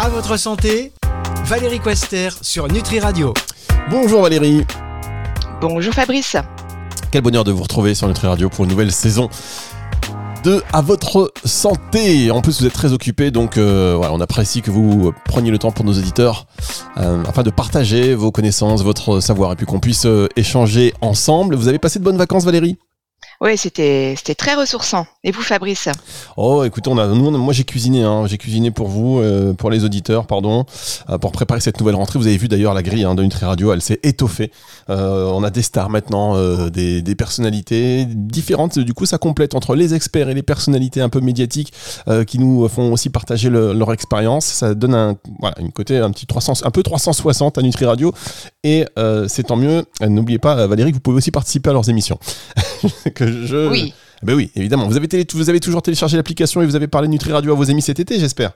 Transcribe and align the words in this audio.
À 0.00 0.08
votre 0.08 0.36
santé, 0.36 0.92
Valérie 1.44 1.80
Quester 1.80 2.28
sur 2.42 2.68
Nutri 2.68 3.00
Radio. 3.00 3.34
Bonjour 3.90 4.22
Valérie. 4.22 4.64
Bonjour 5.60 5.92
Fabrice. 5.92 6.36
Quel 7.10 7.22
bonheur 7.22 7.44
de 7.44 7.52
vous 7.52 7.62
retrouver 7.62 7.94
sur 7.94 8.06
Nutri 8.06 8.26
Radio 8.26 8.48
pour 8.48 8.64
une 8.64 8.70
nouvelle 8.70 8.92
saison 8.92 9.28
de 10.44 10.62
À 10.72 10.82
votre 10.82 11.32
santé. 11.44 12.30
En 12.30 12.42
plus, 12.42 12.60
vous 12.60 12.66
êtes 12.66 12.72
très 12.72 12.92
occupé, 12.92 13.30
donc 13.30 13.56
euh, 13.58 13.94
voilà, 13.96 14.12
on 14.12 14.20
apprécie 14.20 14.62
que 14.62 14.70
vous 14.70 15.12
preniez 15.24 15.50
le 15.50 15.58
temps 15.58 15.72
pour 15.72 15.84
nos 15.84 15.92
auditeurs 15.94 16.46
euh, 16.98 17.24
afin 17.26 17.42
de 17.42 17.50
partager 17.50 18.14
vos 18.14 18.30
connaissances, 18.30 18.82
votre 18.82 19.20
savoir 19.20 19.52
et 19.52 19.56
puis 19.56 19.66
qu'on 19.66 19.80
puisse 19.80 20.06
euh, 20.06 20.28
échanger 20.36 20.94
ensemble. 21.00 21.56
Vous 21.56 21.68
avez 21.68 21.78
passé 21.78 21.98
de 21.98 22.04
bonnes 22.04 22.18
vacances, 22.18 22.44
Valérie? 22.44 22.78
Oui, 23.40 23.56
c'était 23.56 24.14
c'était 24.16 24.34
très 24.34 24.54
ressourçant. 24.54 25.06
Et 25.22 25.30
vous, 25.30 25.42
Fabrice? 25.42 25.88
Oh, 26.36 26.64
écoutez, 26.64 26.90
on 26.90 26.98
a, 26.98 27.06
nous, 27.06 27.30
moi 27.30 27.52
j'ai 27.52 27.62
cuisiné, 27.62 28.02
hein, 28.02 28.26
j'ai 28.26 28.36
cuisiné 28.36 28.72
pour 28.72 28.88
vous, 28.88 29.20
euh, 29.20 29.52
pour 29.52 29.70
les 29.70 29.84
auditeurs, 29.84 30.26
pardon, 30.26 30.66
euh, 31.08 31.18
pour 31.18 31.30
préparer 31.30 31.60
cette 31.60 31.78
nouvelle 31.78 31.94
rentrée. 31.94 32.18
Vous 32.18 32.26
avez 32.26 32.36
vu 32.36 32.48
d'ailleurs 32.48 32.74
la 32.74 32.82
grille 32.82 33.04
hein, 33.04 33.14
de 33.14 33.22
Nutri 33.22 33.44
Radio, 33.44 33.72
elle 33.72 33.80
s'est 33.80 34.00
étoffée. 34.02 34.50
Euh, 34.90 35.30
on 35.32 35.44
a 35.44 35.50
des 35.50 35.62
stars 35.62 35.88
maintenant, 35.88 36.34
des, 36.68 37.14
personnalités 37.16 38.06
différentes. 38.06 38.78
Du 38.78 38.92
coup, 38.92 39.06
ça 39.06 39.18
complète 39.18 39.54
entre 39.54 39.76
les 39.76 39.94
experts 39.94 40.28
et 40.28 40.34
les 40.34 40.42
personnalités 40.42 41.00
un 41.00 41.08
peu 41.08 41.20
médiatiques 41.20 41.72
qui 42.26 42.38
nous 42.38 42.68
font 42.68 42.92
aussi 42.92 43.10
partager 43.10 43.50
leur 43.50 43.92
expérience. 43.92 44.46
Ça 44.46 44.74
donne 44.74 44.94
un, 44.94 45.16
voilà, 45.40 45.56
une 45.60 45.72
côté 45.72 45.98
un 45.98 46.10
petit 46.10 46.26
300, 46.26 46.64
un 46.64 46.70
peu 46.70 46.82
360 46.82 47.58
à 47.58 47.62
Nutri 47.62 47.84
Radio, 47.86 48.12
et 48.62 48.84
c'est 49.26 49.44
tant 49.44 49.56
mieux. 49.56 49.84
N'oubliez 50.00 50.38
pas, 50.38 50.66
Valérie, 50.66 50.90
que 50.90 50.96
vous 50.96 51.00
pouvez 51.00 51.16
aussi 51.16 51.30
participer 51.30 51.70
à 51.70 51.72
leurs 51.72 51.88
émissions. 51.88 52.18
je. 53.30 53.68
Oui. 53.68 53.94
Ben 54.22 54.34
oui, 54.34 54.50
évidemment. 54.56 54.88
Vous 54.88 54.96
avez, 54.96 55.08
vous 55.32 55.48
avez 55.48 55.60
toujours 55.60 55.82
téléchargé 55.82 56.16
l'application 56.16 56.60
et 56.62 56.66
vous 56.66 56.76
avez 56.76 56.88
parlé 56.88 57.06
de 57.08 57.12
Nutri 57.12 57.32
Radio 57.32 57.52
à 57.52 57.54
vos 57.54 57.70
amis 57.70 57.82
cet 57.82 58.00
été, 58.00 58.18
j'espère. 58.18 58.52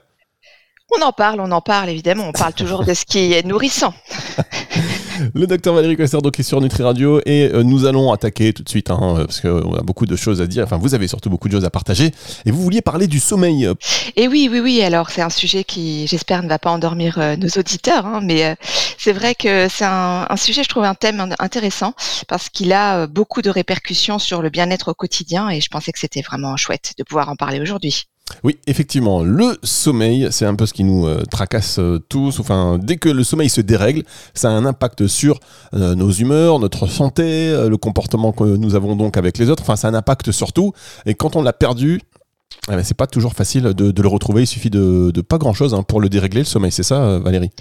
On 0.95 1.01
en 1.01 1.11
parle, 1.11 1.39
on 1.39 1.51
en 1.51 1.61
parle 1.61 1.89
évidemment. 1.89 2.27
On 2.27 2.31
parle 2.31 2.53
toujours 2.53 2.83
de 2.83 2.93
ce 2.93 3.05
qui 3.05 3.33
est 3.33 3.45
nourrissant. 3.45 3.93
le 5.33 5.47
docteur 5.47 5.73
Valérie 5.73 5.97
Coster 5.97 6.19
donc 6.21 6.39
est 6.39 6.43
sur 6.43 6.61
Nutri 6.61 6.83
Radio 6.83 7.19
et 7.25 7.49
euh, 7.53 7.63
nous 7.63 7.85
allons 7.85 8.11
attaquer 8.11 8.53
tout 8.53 8.63
de 8.63 8.69
suite 8.69 8.89
hein, 8.89 9.15
parce 9.17 9.41
qu'on 9.41 9.73
a 9.75 9.81
beaucoup 9.81 10.05
de 10.05 10.15
choses 10.15 10.41
à 10.41 10.47
dire. 10.47 10.63
Enfin, 10.63 10.77
vous 10.77 10.93
avez 10.93 11.07
surtout 11.07 11.29
beaucoup 11.29 11.47
de 11.47 11.53
choses 11.53 11.65
à 11.65 11.69
partager 11.69 12.11
et 12.45 12.51
vous 12.51 12.61
vouliez 12.61 12.81
parler 12.81 13.07
du 13.07 13.19
sommeil. 13.19 13.69
Et 14.15 14.27
oui, 14.27 14.49
oui, 14.51 14.59
oui. 14.59 14.81
Alors 14.81 15.09
c'est 15.09 15.21
un 15.21 15.29
sujet 15.29 15.63
qui, 15.63 16.07
j'espère, 16.07 16.43
ne 16.43 16.49
va 16.49 16.59
pas 16.59 16.71
endormir 16.71 17.17
euh, 17.17 17.35
nos 17.35 17.49
auditeurs, 17.57 18.05
hein, 18.05 18.19
mais 18.23 18.45
euh, 18.45 18.55
c'est 18.97 19.13
vrai 19.13 19.35
que 19.35 19.67
c'est 19.69 19.85
un, 19.85 20.25
un, 20.29 20.37
sujet, 20.37 20.63
je 20.63 20.69
trouve, 20.69 20.83
un 20.83 20.95
thème 20.95 21.35
intéressant 21.39 21.93
parce 22.27 22.49
qu'il 22.49 22.73
a 22.73 23.07
beaucoup 23.07 23.41
de 23.41 23.49
répercussions 23.49 24.19
sur 24.19 24.41
le 24.41 24.49
bien-être 24.49 24.89
au 24.89 24.93
quotidien 24.93 25.49
et 25.49 25.61
je 25.61 25.69
pensais 25.69 25.91
que 25.91 25.99
c'était 25.99 26.21
vraiment 26.21 26.55
chouette 26.57 26.93
de 26.97 27.03
pouvoir 27.03 27.29
en 27.29 27.35
parler 27.35 27.59
aujourd'hui. 27.59 28.07
Oui, 28.43 28.57
effectivement, 28.67 29.21
le 29.23 29.57
sommeil, 29.63 30.27
c'est 30.31 30.45
un 30.45 30.55
peu 30.55 30.65
ce 30.65 30.73
qui 30.73 30.83
nous 30.83 31.05
euh, 31.05 31.23
tracasse 31.29 31.77
euh, 31.79 31.99
tous. 32.09 32.39
Enfin, 32.39 32.77
dès 32.81 32.97
que 32.97 33.09
le 33.09 33.23
sommeil 33.23 33.49
se 33.49 33.61
dérègle, 33.61 34.03
ça 34.33 34.49
a 34.49 34.51
un 34.51 34.65
impact 34.65 35.07
sur 35.07 35.39
euh, 35.73 35.95
nos 35.95 36.11
humeurs, 36.11 36.59
notre 36.59 36.87
santé, 36.87 37.23
le 37.69 37.77
comportement 37.77 38.31
que 38.31 38.43
nous 38.43 38.75
avons 38.75 38.95
donc 38.95 39.17
avec 39.17 39.37
les 39.37 39.49
autres. 39.49 39.63
Enfin, 39.63 39.75
ça 39.75 39.87
a 39.87 39.91
un 39.91 39.93
impact 39.93 40.31
sur 40.31 40.53
tout. 40.53 40.73
Et 41.05 41.15
quand 41.15 41.35
on 41.35 41.41
l'a 41.41 41.53
perdu, 41.53 42.01
eh 42.69 42.71
ben, 42.71 42.83
c'est 42.83 42.97
pas 42.97 43.07
toujours 43.07 43.33
facile 43.33 43.63
de, 43.63 44.01
le 44.01 44.07
retrouver. 44.07 44.43
Il 44.43 44.47
suffit 44.47 44.69
de, 44.69 45.11
pas 45.21 45.37
grand 45.37 45.53
chose 45.53 45.73
hein, 45.73 45.83
pour 45.83 46.01
le 46.01 46.09
dérégler, 46.09 46.41
le 46.41 46.45
sommeil. 46.45 46.71
C'est 46.71 46.83
ça, 46.83 47.19
Valérie? 47.19 47.51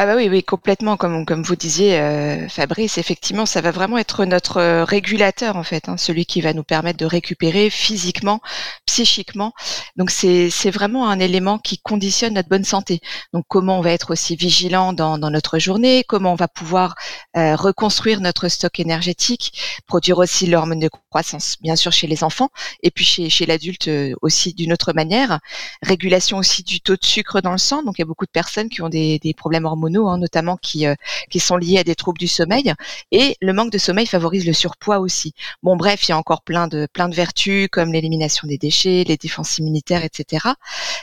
Ah 0.00 0.06
bah 0.06 0.14
oui, 0.14 0.28
oui, 0.28 0.44
complètement, 0.44 0.96
comme, 0.96 1.26
comme 1.26 1.42
vous 1.42 1.56
disiez, 1.56 1.98
euh, 1.98 2.48
Fabrice, 2.48 2.98
effectivement, 2.98 3.46
ça 3.46 3.60
va 3.60 3.72
vraiment 3.72 3.98
être 3.98 4.24
notre 4.24 4.58
euh, 4.58 4.84
régulateur, 4.84 5.56
en 5.56 5.64
fait, 5.64 5.88
hein, 5.88 5.96
celui 5.96 6.24
qui 6.24 6.40
va 6.40 6.52
nous 6.52 6.62
permettre 6.62 7.00
de 7.00 7.04
récupérer 7.04 7.68
physiquement, 7.68 8.40
psychiquement. 8.86 9.52
Donc 9.96 10.12
c'est 10.12 10.70
vraiment 10.70 11.10
un 11.10 11.18
élément 11.18 11.58
qui 11.58 11.78
conditionne 11.78 12.34
notre 12.34 12.48
bonne 12.48 12.62
santé. 12.62 13.00
Donc 13.32 13.44
comment 13.48 13.80
on 13.80 13.82
va 13.82 13.90
être 13.90 14.12
aussi 14.12 14.36
vigilant 14.36 14.92
dans, 14.92 15.18
dans 15.18 15.30
notre 15.30 15.58
journée, 15.58 16.04
comment 16.06 16.30
on 16.30 16.36
va 16.36 16.46
pouvoir 16.46 16.94
euh, 17.36 17.56
reconstruire 17.56 18.20
notre 18.20 18.46
stock 18.46 18.78
énergétique, 18.78 19.80
produire 19.88 20.18
aussi 20.18 20.46
l'hormone 20.46 20.78
de 20.78 20.90
croissance, 21.10 21.56
bien 21.60 21.74
sûr 21.74 21.90
chez 21.90 22.06
les 22.06 22.22
enfants, 22.22 22.50
et 22.84 22.92
puis 22.92 23.04
chez, 23.04 23.30
chez 23.30 23.46
l'adulte 23.46 23.90
aussi 24.22 24.54
d'une 24.54 24.72
autre 24.72 24.92
manière. 24.92 25.40
Régulation 25.82 26.38
aussi 26.38 26.62
du 26.62 26.80
taux 26.80 26.94
de 26.94 27.04
sucre 27.04 27.40
dans 27.40 27.50
le 27.50 27.58
sang. 27.58 27.82
Donc 27.82 27.98
il 27.98 28.02
y 28.02 28.04
a 28.04 28.06
beaucoup 28.06 28.26
de 28.26 28.30
personnes 28.30 28.68
qui 28.68 28.80
ont 28.80 28.88
des, 28.88 29.18
des 29.18 29.34
problèmes 29.34 29.64
hormonaux 29.64 29.87
Hein, 29.96 30.18
notamment 30.18 30.56
qui, 30.56 30.86
euh, 30.86 30.94
qui 31.30 31.40
sont 31.40 31.56
liés 31.56 31.78
à 31.78 31.84
des 31.84 31.94
troubles 31.94 32.18
du 32.18 32.28
sommeil. 32.28 32.72
Et 33.10 33.36
le 33.40 33.52
manque 33.52 33.72
de 33.72 33.78
sommeil 33.78 34.06
favorise 34.06 34.46
le 34.46 34.52
surpoids 34.52 34.98
aussi. 34.98 35.32
Bon, 35.62 35.76
bref, 35.76 36.06
il 36.06 36.10
y 36.10 36.12
a 36.12 36.18
encore 36.18 36.42
plein 36.42 36.68
de, 36.68 36.86
plein 36.92 37.08
de 37.08 37.14
vertus 37.14 37.68
comme 37.70 37.92
l'élimination 37.92 38.46
des 38.46 38.58
déchets, 38.58 39.04
les 39.06 39.16
défenses 39.16 39.58
immunitaires, 39.58 40.04
etc. 40.04 40.46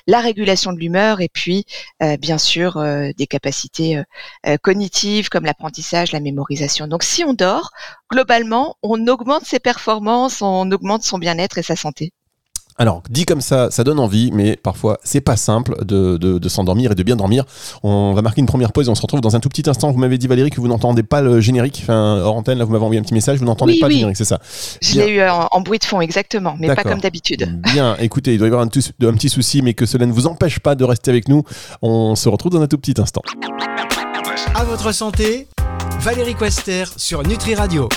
La 0.07 0.19
régulation 0.19 0.71
de 0.73 0.79
l'humeur 0.79 1.21
et 1.21 1.29
puis, 1.29 1.65
euh, 2.03 2.17
bien 2.17 2.37
sûr, 2.37 2.77
euh, 2.77 3.11
des 3.17 3.27
capacités 3.27 4.01
cognitives 4.61 5.29
comme 5.29 5.45
l'apprentissage, 5.45 6.11
la 6.11 6.19
mémorisation. 6.19 6.87
Donc, 6.87 7.03
si 7.03 7.23
on 7.23 7.33
dort, 7.33 7.71
globalement, 8.11 8.75
on 8.83 9.07
augmente 9.07 9.45
ses 9.45 9.59
performances, 9.59 10.41
on 10.41 10.71
augmente 10.71 11.03
son 11.03 11.17
bien-être 11.17 11.57
et 11.57 11.63
sa 11.63 11.75
santé. 11.75 12.13
Alors, 12.77 13.03
dit 13.09 13.23
comme 13.23 13.39
ça, 13.39 13.71
ça 13.71 13.85
donne 13.85 13.99
envie, 13.99 14.31
mais 14.33 14.57
parfois, 14.57 14.97
c'est 15.01 15.21
pas 15.21 15.37
simple 15.37 15.85
de, 15.85 16.17
de, 16.17 16.49
s'endormir 16.49 16.91
et 16.91 16.95
de 16.95 17.03
bien 17.03 17.15
dormir. 17.15 17.45
On 17.83 18.13
va 18.13 18.21
marquer 18.21 18.41
une 18.41 18.47
première 18.47 18.73
pause 18.73 18.87
et 18.87 18.91
on 18.91 18.95
se 18.95 19.01
retrouve 19.01 19.21
dans 19.21 19.35
un 19.35 19.39
tout 19.39 19.47
petit 19.47 19.69
instant. 19.69 19.91
Vous 19.91 19.97
m'avez 19.97 20.17
dit, 20.17 20.27
Valérie, 20.27 20.49
que 20.49 20.59
vous 20.59 20.67
n'entendez 20.67 21.03
pas 21.03 21.21
le 21.21 21.39
générique. 21.39 21.79
Enfin, 21.83 22.19
hors 22.21 22.35
antenne, 22.35 22.57
là, 22.57 22.65
vous 22.65 22.73
m'avez 22.73 22.83
envoyé 22.83 22.99
un 22.99 23.03
petit 23.03 23.13
message, 23.13 23.39
vous 23.39 23.45
n'entendez 23.45 23.79
pas 23.79 23.87
le 23.87 23.93
générique, 23.93 24.17
c'est 24.17 24.25
ça 24.25 24.39
Je 24.81 24.99
l'ai 24.99 25.07
eu 25.07 25.21
en, 25.21 25.61
bruit 25.61 25.79
de 25.79 25.85
fond, 25.85 26.01
exactement, 26.01 26.55
mais 26.59 26.67
pas 26.75 26.83
comme 26.83 26.99
d'habitude. 26.99 27.61
Bien, 27.73 27.95
écoutez, 27.99 28.33
il 28.33 28.39
doit 28.39 28.47
y 28.47 28.51
avoir 28.51 28.63
un, 28.63 28.67
un 28.67 29.13
petit 29.13 29.29
souci, 29.29 29.61
mais 29.61 29.73
que 29.73 29.85
cela 29.85 30.05
ne 30.05 30.11
vous 30.11 30.27
empêche 30.27 30.59
pas 30.59 30.75
de 30.75 30.83
rester 30.83 31.11
avec 31.11 31.29
nous. 31.29 31.43
On 31.81 32.15
se 32.15 32.27
retrouve 32.27 32.51
dans 32.51 32.61
un 32.61 32.67
tout 32.67 32.77
petit 32.77 32.99
instant. 32.99 33.21
À 34.53 34.65
votre 34.65 34.91
santé, 34.91 35.47
Valérie 36.01 36.35
Quester 36.35 36.83
sur 36.97 37.23
Nutri 37.23 37.55
Radio. 37.55 37.87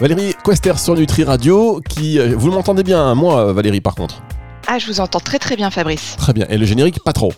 Valérie 0.00 0.34
Quester 0.44 0.76
sur 0.76 0.94
Nutri 0.94 1.24
Radio, 1.24 1.80
qui. 1.88 2.18
Euh, 2.18 2.34
vous 2.36 2.50
m'entendez 2.50 2.82
bien, 2.82 3.14
moi, 3.14 3.52
Valérie, 3.52 3.80
par 3.80 3.94
contre 3.94 4.22
Ah, 4.66 4.78
je 4.78 4.86
vous 4.86 5.00
entends 5.00 5.20
très 5.20 5.38
très 5.38 5.56
bien, 5.56 5.70
Fabrice. 5.70 6.16
Très 6.16 6.32
bien. 6.32 6.46
Et 6.48 6.58
le 6.58 6.66
générique, 6.66 6.98
pas 7.04 7.12
trop 7.12 7.32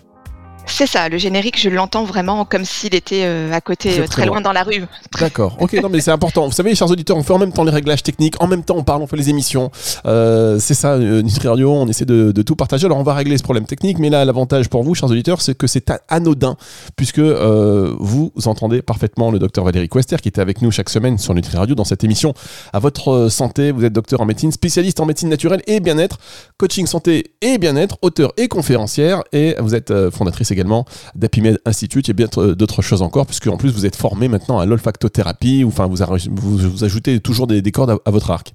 c'est 0.77 0.87
ça, 0.87 1.09
le 1.09 1.17
générique, 1.17 1.59
je 1.59 1.71
l'entends 1.71 2.05
vraiment 2.05 2.45
comme 2.45 2.67
s'il 2.67 2.95
était 2.95 3.23
euh, 3.25 3.51
à 3.51 3.63
côté, 3.63 3.99
euh, 3.99 4.07
très, 4.07 4.27
loin. 4.27 4.43
dans 4.43 4.53
la 4.53 4.63
rue. 4.63 4.85
D'accord, 5.19 5.57
ok, 5.59 5.73
non 5.83 5.89
mais 5.89 6.03
c'est 6.03 6.11
important. 6.11 6.45
Vous 6.45 6.53
savez, 6.53 6.75
chers 6.75 6.91
auditeurs, 6.91 7.17
on 7.17 7.23
fait 7.23 7.33
en 7.33 7.39
même 7.39 7.53
temps 7.53 7.65
les 7.65 7.71
réglages 7.71 8.03
techniques, 8.03 8.35
en 8.43 8.47
même 8.47 8.63
temps 8.63 8.77
on 8.77 8.85
parle, 8.85 9.01
on 9.01 9.07
fait 9.07 9.17
les 9.17 9.31
émissions. 9.31 9.71
Euh, 10.05 10.59
c'est 10.59 10.75
ça, 10.75 10.99
Nutri 10.99 11.49
Radio, 11.49 11.73
on 11.73 11.89
essaie 11.89 12.05
de, 12.05 12.31
tout 12.43 12.57
partager. 12.57 12.85
Alors 12.85 12.99
on 12.99 13.03
va 13.03 13.15
régler 13.15 13.39
ce 13.39 13.43
problème 13.43 13.65
technique, 13.65 13.99
mais 13.99 14.11
là, 14.11 14.27
l'avantage 14.27 14.69
pour 14.69 14.83
vous, 14.83 14.95
chers 14.95 15.11
auditeurs, 15.11 15.41
c'est 15.41 15.57
que 15.57 15.67
c'est 15.67 15.91
anodin, 16.11 16.59
puisque 16.95 17.21
vous 17.21 18.33
entendez 18.45 18.83
parfaitement 18.83 19.31
le 19.31 19.39
docteur 19.39 19.65
Valérie 19.65 19.89
Quester, 19.89 20.17
qui 20.17 20.29
était 20.29 20.43
avec 20.43 20.61
nous 20.61 20.71
chaque 20.71 20.91
semaine 20.91 21.17
sur 21.17 21.33
Nutri 21.33 21.57
Radio 21.57 21.75
dans 21.75 21.85
cette 21.85 22.05
émission 22.05 22.35
à 22.75 22.81
votre 22.81 23.29
santé. 23.31 23.73
Vous 23.73 23.87
êtes 23.87 23.95
docteur 23.95 24.21
en 24.21 24.27
médecine, 24.27 24.53
spécialiste 24.53 25.01
en 25.01 25.07
médecine 25.07 25.31
naturelle 25.31 25.63
et 25.67 25.81
bien-être, 25.81 26.19
coaching 26.59 26.87
santé 26.87 27.33
et 27.41 27.57
bien-être, 27.57 27.97
auteur 28.03 28.35
et 28.37 28.49
conférencière, 28.49 29.23
et 29.33 29.57
vous 29.59 29.75
êtes 29.75 30.11
fondatrice 30.11 30.51
également 30.51 30.66
d'Apimed 31.15 31.59
Institute 31.65 32.09
et 32.09 32.13
bien 32.13 32.27
d'autres 32.27 32.83
choses 32.83 33.03
encore, 33.03 33.27
puisque 33.27 33.47
en 33.47 33.57
plus 33.57 33.71
vous 33.71 33.87
êtes 33.87 33.97
formé 33.97 34.29
maintenant 34.29 34.59
à 34.59 34.67
l'olfactothérapie, 34.67 35.65
ou 35.65 35.69
enfin 35.69 35.87
vous, 35.87 35.97
vous, 36.31 36.85
ajoutez 36.85 37.21
toujours 37.21 37.47
des, 37.47 37.63
cordes 37.73 37.99
à, 38.05 38.11
votre 38.11 38.31
arc. 38.31 38.53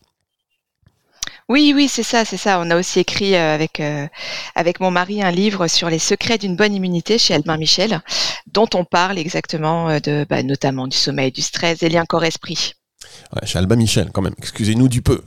Oui, 1.49 1.73
oui, 1.75 1.89
c'est 1.89 2.03
ça, 2.03 2.23
c'est 2.23 2.37
ça. 2.37 2.61
On 2.61 2.69
a 2.71 2.77
aussi 2.77 2.99
écrit 2.99 3.35
euh, 3.35 3.53
avec 3.53 3.81
euh, 3.81 4.07
avec 4.55 4.79
mon 4.79 4.89
mari 4.89 5.21
un 5.21 5.31
livre 5.31 5.67
sur 5.67 5.89
les 5.89 5.99
secrets 5.99 6.37
d'une 6.37 6.55
bonne 6.55 6.73
immunité 6.73 7.17
chez 7.17 7.33
Albin 7.33 7.57
Michel, 7.57 8.01
dont 8.47 8.69
on 8.73 8.85
parle 8.85 9.17
exactement 9.17 9.89
euh, 9.89 9.99
de, 9.99 10.25
bah, 10.29 10.43
notamment 10.43 10.87
du 10.87 10.95
sommeil, 10.95 11.31
du 11.31 11.41
stress, 11.41 11.79
des 11.79 11.89
liens 11.89 12.05
corps-esprit. 12.05 12.75
Ouais, 13.35 13.47
chez 13.47 13.59
Alba 13.59 13.75
Michel, 13.75 14.09
quand 14.11 14.21
même. 14.21 14.33
Excusez-nous 14.37 14.87
du 14.87 15.01
peu. 15.01 15.21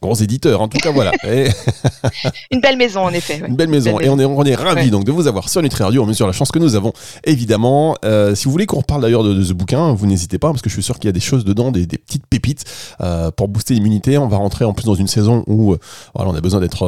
Gros 0.00 0.14
éditeur, 0.14 0.60
en 0.60 0.68
tout 0.68 0.78
cas, 0.78 0.90
voilà. 0.90 1.12
Une 2.50 2.60
belle 2.60 2.76
maison, 2.76 3.02
en 3.02 3.10
effet. 3.10 3.42
Une 3.46 3.56
belle 3.56 3.68
maison. 3.68 3.98
et 4.00 4.08
on 4.08 4.18
est, 4.18 4.24
on 4.24 4.44
est 4.44 4.54
ravis 4.54 4.90
donc 4.90 5.04
de 5.04 5.12
vous 5.12 5.26
avoir 5.26 5.48
sur 5.48 5.62
Nutri 5.62 5.82
Radio. 5.82 6.02
On 6.02 6.06
mesure 6.06 6.26
la 6.26 6.32
chance 6.32 6.50
que 6.50 6.58
nous 6.58 6.74
avons, 6.74 6.92
évidemment. 7.24 7.96
Euh, 8.04 8.34
si 8.34 8.44
vous 8.44 8.50
voulez 8.50 8.66
qu'on 8.66 8.78
reparle 8.78 9.02
d'ailleurs 9.02 9.24
de, 9.24 9.42
ce 9.42 9.52
bouquin, 9.52 9.92
vous 9.92 10.06
n'hésitez 10.06 10.38
pas, 10.38 10.50
parce 10.50 10.62
que 10.62 10.68
je 10.68 10.74
suis 10.74 10.82
sûr 10.82 10.98
qu'il 10.98 11.08
y 11.08 11.10
a 11.10 11.12
des 11.12 11.20
choses 11.20 11.44
dedans, 11.44 11.70
des, 11.70 11.86
petites 11.86 12.26
pépites 12.26 12.64
euh, 13.00 13.30
pour 13.30 13.48
booster 13.48 13.74
l'immunité. 13.74 14.18
On 14.18 14.28
va 14.28 14.36
rentrer 14.36 14.64
en 14.64 14.72
plus 14.72 14.84
dans 14.84 14.94
une 14.94 15.08
saison 15.08 15.44
où 15.46 15.72
euh, 15.72 15.78
voilà, 16.14 16.30
on 16.30 16.34
a 16.34 16.40
besoin 16.40 16.60
d'être 16.60 16.78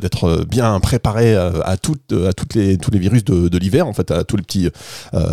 d'être 0.00 0.44
bien 0.48 0.78
préparé 0.80 1.34
à, 1.34 1.76
toutes, 1.76 2.12
à 2.12 2.32
toutes 2.32 2.54
les, 2.54 2.78
tous 2.78 2.90
les 2.90 2.98
virus 2.98 3.24
de, 3.24 3.58
l'hiver, 3.58 3.86
en 3.86 3.92
fait, 3.92 4.10
à 4.10 4.24
tous 4.24 4.36
les 4.36 4.42
petits 4.42 4.68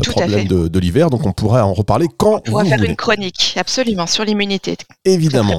problèmes 0.08 0.48
de, 0.48 0.80
l'hiver. 0.80 1.10
Donc 1.10 1.26
on 1.26 1.34
pourrait 1.34 1.62
en 1.62 1.74
reparler 1.74 2.08
quand 2.18 2.38
on 2.38 2.40
pourra 2.40 2.66
faire 2.66 2.84
une 2.84 2.96
chronique, 2.96 3.56
absolument, 3.58 4.08
sur 4.08 4.24
l'immunité. 4.24 4.51
Évidemment. 5.06 5.58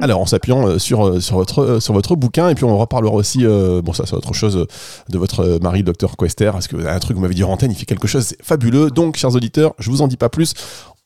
Alors 0.00 0.20
en 0.20 0.26
s'appuyant 0.26 0.66
euh, 0.66 0.78
sur, 0.78 1.06
euh, 1.06 1.20
sur, 1.20 1.36
votre, 1.36 1.62
euh, 1.62 1.80
sur 1.80 1.94
votre 1.94 2.16
bouquin, 2.16 2.48
et 2.48 2.54
puis 2.54 2.64
on 2.64 2.76
reparlera 2.76 3.14
aussi, 3.14 3.44
bon 3.44 3.92
ça 3.92 4.04
c'est 4.06 4.14
autre 4.14 4.32
chose, 4.32 4.66
de 5.08 5.18
votre 5.18 5.58
mari, 5.62 5.82
docteur 5.82 6.16
Quester, 6.16 6.50
parce 6.52 6.68
que 6.68 6.76
un 6.76 6.98
truc, 6.98 7.16
vous 7.16 7.22
m'avez 7.22 7.34
dit 7.34 7.44
en 7.44 7.50
antenne, 7.50 7.70
il 7.70 7.76
fait 7.76 7.86
quelque 7.86 8.08
chose, 8.08 8.24
c'est 8.24 8.42
fabuleux. 8.42 8.90
Donc, 8.90 9.16
chers 9.16 9.34
auditeurs, 9.34 9.74
je 9.78 9.90
vous 9.90 10.02
en 10.02 10.08
dis 10.08 10.16
pas 10.16 10.28
plus. 10.28 10.54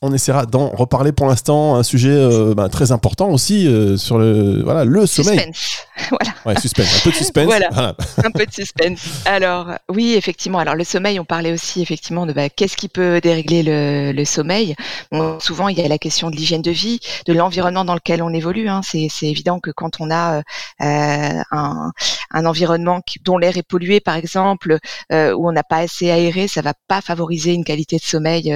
On 0.01 0.13
essaiera 0.13 0.47
d'en 0.47 0.69
reparler 0.69 1.11
pour 1.11 1.27
l'instant. 1.27 1.75
Un 1.75 1.83
sujet 1.83 2.11
euh, 2.13 2.55
bah, 2.55 2.69
très 2.69 2.93
important 2.93 3.31
aussi 3.31 3.67
euh, 3.67 3.97
sur 3.97 4.19
le, 4.19 4.63
voilà, 4.63 4.85
le 4.85 5.07
sommeil. 5.07 5.39
Suspense. 5.39 5.77
voilà. 6.11 6.35
Ouais, 6.47 6.61
suspense. 6.61 6.97
Un 6.99 7.01
peu 7.03 7.11
de 7.11 7.17
suspense. 7.17 7.45
Voilà. 7.47 7.69
Voilà. 7.73 7.97
un 8.25 8.31
peu 8.31 8.47
de 8.47 8.53
suspense. 8.53 9.01
Alors, 9.25 9.73
oui, 9.89 10.15
effectivement. 10.15 10.59
Alors, 10.61 10.77
le 10.77 10.85
sommeil, 10.85 11.19
on 11.19 11.25
parlait 11.25 11.53
aussi 11.53 11.83
effectivement 11.83 12.27
de 12.27 12.33
bah, 12.33 12.49
qu'est-ce 12.49 12.77
qui 12.77 12.89
peut 12.89 13.21
dérégler 13.21 13.65
le, 13.65 14.13
le 14.13 14.25
sommeil? 14.25 14.77
Bon, 15.11 15.41
souvent, 15.41 15.67
il 15.67 15.77
y 15.79 15.83
a 15.83 15.89
la 15.89 15.99
question 15.99 16.31
de 16.31 16.37
l'hygiène 16.37 16.63
de 16.63 16.71
vie, 16.71 17.01
de 17.27 17.33
l'environnement 17.33 17.85
dans 17.85 17.95
lequel 17.95 18.23
on 18.23 18.33
évolue. 18.33 18.69
Hein. 18.69 18.83
C'est, 18.85 19.09
c'est 19.11 19.27
évident 19.27 19.59
que 19.59 19.73
quand 19.73 20.01
on 20.01 20.13
a 20.13 20.39
euh, 20.39 20.43
un, 20.81 21.91
un 22.31 22.47
environnement 22.47 23.01
qui- 23.01 23.19
dont 23.25 23.37
l'air 23.37 23.57
est 23.57 23.67
pollué, 23.67 23.99
par 23.99 24.15
exemple, 24.15 24.79
où 25.11 25.49
on 25.49 25.53
n'a 25.53 25.65
pas 25.65 25.79
assez 25.79 26.11
aéré, 26.11 26.47
ça 26.47 26.63
va 26.63 26.75
pas 26.87 27.01
favoriser 27.01 27.53
une 27.53 27.65
qualité 27.65 27.97
de 27.97 28.03
sommeil 28.03 28.53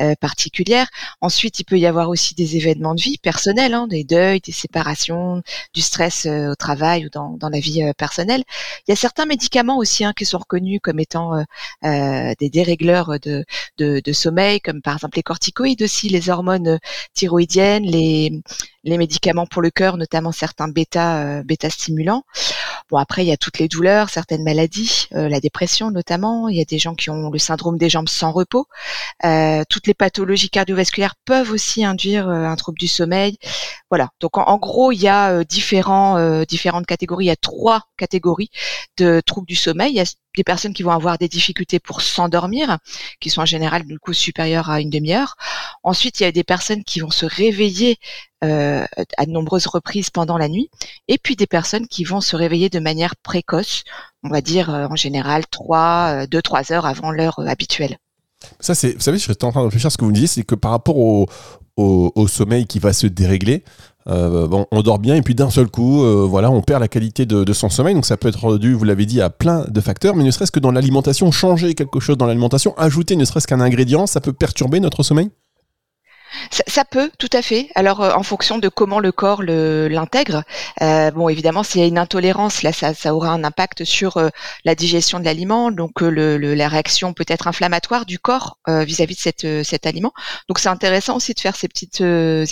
euh, 0.00 0.14
Ensuite, 1.20 1.60
il 1.60 1.64
peut 1.64 1.78
y 1.78 1.86
avoir 1.86 2.08
aussi 2.08 2.34
des 2.34 2.56
événements 2.56 2.94
de 2.94 3.00
vie 3.00 3.18
personnels, 3.18 3.74
hein, 3.74 3.86
des 3.86 4.04
deuils, 4.04 4.40
des 4.40 4.52
séparations, 4.52 5.42
du 5.72 5.80
stress 5.80 6.26
euh, 6.26 6.50
au 6.50 6.54
travail 6.54 7.06
ou 7.06 7.10
dans, 7.10 7.36
dans 7.36 7.48
la 7.48 7.60
vie 7.60 7.82
euh, 7.82 7.92
personnelle. 7.92 8.44
Il 8.86 8.90
y 8.90 8.92
a 8.92 8.96
certains 8.96 9.26
médicaments 9.26 9.78
aussi 9.78 10.04
hein, 10.04 10.12
qui 10.16 10.24
sont 10.24 10.38
reconnus 10.38 10.80
comme 10.82 11.00
étant 11.00 11.44
euh, 11.84 12.32
des 12.38 12.50
dérégleurs 12.50 13.18
de, 13.20 14.12
sommeil, 14.12 14.60
comme 14.60 14.82
par 14.82 14.94
exemple 14.94 15.16
les 15.16 15.22
corticoïdes 15.22 15.82
aussi, 15.82 16.08
les 16.08 16.30
hormones 16.30 16.78
thyroïdiennes, 17.14 17.84
les, 17.84 18.30
médicaments 18.84 19.46
pour 19.46 19.62
le 19.62 19.70
cœur, 19.70 19.96
notamment 19.96 20.32
certains 20.32 20.68
bêta, 20.68 21.42
bêta 21.42 21.70
stimulants. 21.70 22.24
Bon 22.90 22.98
après 22.98 23.24
il 23.24 23.28
y 23.28 23.32
a 23.32 23.38
toutes 23.38 23.58
les 23.58 23.68
douleurs, 23.68 24.10
certaines 24.10 24.44
maladies, 24.44 25.08
euh, 25.14 25.28
la 25.28 25.40
dépression 25.40 25.90
notamment. 25.90 26.48
Il 26.48 26.56
y 26.56 26.60
a 26.60 26.66
des 26.66 26.78
gens 26.78 26.94
qui 26.94 27.08
ont 27.08 27.30
le 27.30 27.38
syndrome 27.38 27.78
des 27.78 27.88
jambes 27.88 28.08
sans 28.08 28.30
repos. 28.30 28.66
Euh, 29.24 29.64
toutes 29.70 29.86
les 29.86 29.94
pathologies 29.94 30.50
cardiovasculaires 30.50 31.14
peuvent 31.24 31.50
aussi 31.50 31.82
induire 31.84 32.28
euh, 32.28 32.44
un 32.44 32.56
trouble 32.56 32.78
du 32.78 32.88
sommeil. 32.88 33.38
Voilà. 33.90 34.10
Donc 34.20 34.36
en, 34.36 34.58
gros 34.58 34.92
il 34.92 35.00
y 35.00 35.08
a 35.08 35.44
différents 35.44 36.44
différentes 36.44 36.86
catégories. 36.86 37.26
Il 37.26 37.28
y 37.28 37.30
a 37.30 37.36
trois 37.36 37.82
catégories 37.96 38.50
de 38.98 39.22
troubles 39.24 39.46
du 39.46 39.56
sommeil. 39.56 40.02
Des 40.36 40.44
personnes 40.44 40.72
qui 40.72 40.82
vont 40.82 40.90
avoir 40.90 41.18
des 41.18 41.28
difficultés 41.28 41.78
pour 41.78 42.00
s'endormir, 42.00 42.78
qui 43.20 43.30
sont 43.30 43.42
en 43.42 43.46
général 43.46 43.84
du 43.84 43.98
coup 43.98 44.12
supérieures 44.12 44.70
à 44.70 44.80
une 44.80 44.90
demi-heure. 44.90 45.36
Ensuite, 45.82 46.20
il 46.20 46.24
y 46.24 46.26
a 46.26 46.32
des 46.32 46.44
personnes 46.44 46.84
qui 46.84 47.00
vont 47.00 47.10
se 47.10 47.26
réveiller 47.26 47.98
euh, 48.44 48.84
à 49.16 49.26
de 49.26 49.30
nombreuses 49.30 49.66
reprises 49.66 50.10
pendant 50.10 50.36
la 50.36 50.48
nuit, 50.48 50.70
et 51.08 51.18
puis 51.18 51.34
des 51.36 51.46
personnes 51.46 51.86
qui 51.86 52.04
vont 52.04 52.20
se 52.20 52.36
réveiller 52.36 52.68
de 52.68 52.78
manière 52.78 53.16
précoce, 53.16 53.84
on 54.22 54.28
va 54.28 54.40
dire 54.40 54.68
euh, 54.68 54.86
en 54.90 54.96
général 54.96 55.46
3, 55.46 56.26
2, 56.26 56.42
3 56.42 56.72
heures 56.72 56.86
avant 56.86 57.10
l'heure 57.10 57.38
euh, 57.38 57.46
habituelle. 57.46 57.96
Ça, 58.60 58.74
c'est, 58.74 58.92
vous 58.92 59.00
savez, 59.00 59.16
je 59.16 59.22
suis 59.22 59.32
en 59.32 59.50
train 59.50 59.60
de 59.60 59.66
réfléchir 59.66 59.86
à 59.86 59.90
ce 59.90 59.96
que 59.96 60.04
vous 60.04 60.10
me 60.10 60.14
disiez, 60.14 60.26
c'est 60.26 60.42
que 60.42 60.54
par 60.54 60.72
rapport 60.72 60.96
au, 60.98 61.26
sommeil 62.28 62.66
qui 62.66 62.78
va 62.78 62.92
se 62.92 63.06
dérégler, 63.06 63.64
euh, 64.08 64.46
bon, 64.46 64.66
on 64.70 64.82
dort 64.82 64.98
bien 64.98 65.14
et 65.14 65.22
puis 65.22 65.34
d'un 65.34 65.50
seul 65.50 65.68
coup, 65.68 66.02
euh, 66.02 66.26
voilà, 66.28 66.50
on 66.50 66.60
perd 66.60 66.80
la 66.80 66.88
qualité 66.88 67.26
de, 67.26 67.44
de 67.44 67.52
son 67.52 67.68
sommeil. 67.70 67.94
Donc 67.94 68.06
ça 68.06 68.16
peut 68.16 68.28
être 68.28 68.58
dû, 68.58 68.74
vous 68.74 68.84
l'avez 68.84 69.06
dit, 69.06 69.20
à 69.20 69.30
plein 69.30 69.64
de 69.68 69.80
facteurs, 69.80 70.14
mais 70.14 70.24
ne 70.24 70.30
serait-ce 70.30 70.52
que 70.52 70.60
dans 70.60 70.72
l'alimentation, 70.72 71.30
changer 71.30 71.74
quelque 71.74 72.00
chose 72.00 72.18
dans 72.18 72.26
l'alimentation, 72.26 72.74
ajouter 72.76 73.16
ne 73.16 73.24
serait-ce 73.24 73.46
qu'un 73.46 73.60
ingrédient, 73.60 74.06
ça 74.06 74.20
peut 74.20 74.32
perturber 74.32 74.80
notre 74.80 75.02
sommeil? 75.02 75.30
Ça, 76.50 76.62
ça 76.66 76.84
peut, 76.84 77.10
tout 77.18 77.30
à 77.32 77.42
fait. 77.42 77.68
Alors, 77.74 78.02
euh, 78.02 78.12
en 78.14 78.22
fonction 78.22 78.58
de 78.58 78.68
comment 78.68 79.00
le 79.00 79.12
corps 79.12 79.42
l'intègre. 79.42 80.42
Euh, 80.82 81.10
bon, 81.10 81.28
évidemment, 81.28 81.62
s'il 81.62 81.80
y 81.80 81.84
a 81.84 81.86
une 81.86 81.98
intolérance, 81.98 82.62
là, 82.62 82.72
ça, 82.72 82.94
ça 82.94 83.14
aura 83.14 83.28
un 83.30 83.44
impact 83.44 83.84
sur 83.84 84.16
euh, 84.16 84.28
la 84.64 84.74
digestion 84.74 85.20
de 85.20 85.24
l'aliment, 85.24 85.70
donc 85.70 86.02
euh, 86.02 86.08
le, 86.10 86.38
le- 86.38 86.54
la 86.54 86.68
réaction 86.68 87.12
peut 87.12 87.24
être 87.28 87.46
inflammatoire 87.48 88.06
du 88.06 88.18
corps 88.18 88.58
euh, 88.68 88.84
vis-à-vis 88.84 89.14
de 89.16 89.20
cette, 89.20 89.44
euh, 89.44 89.62
cet 89.64 89.86
aliment. 89.86 90.12
Donc, 90.48 90.58
c'est 90.58 90.68
intéressant 90.68 91.16
aussi 91.16 91.34
de 91.34 91.40
faire 91.40 91.56
ces 91.56 91.68
petites 91.68 92.00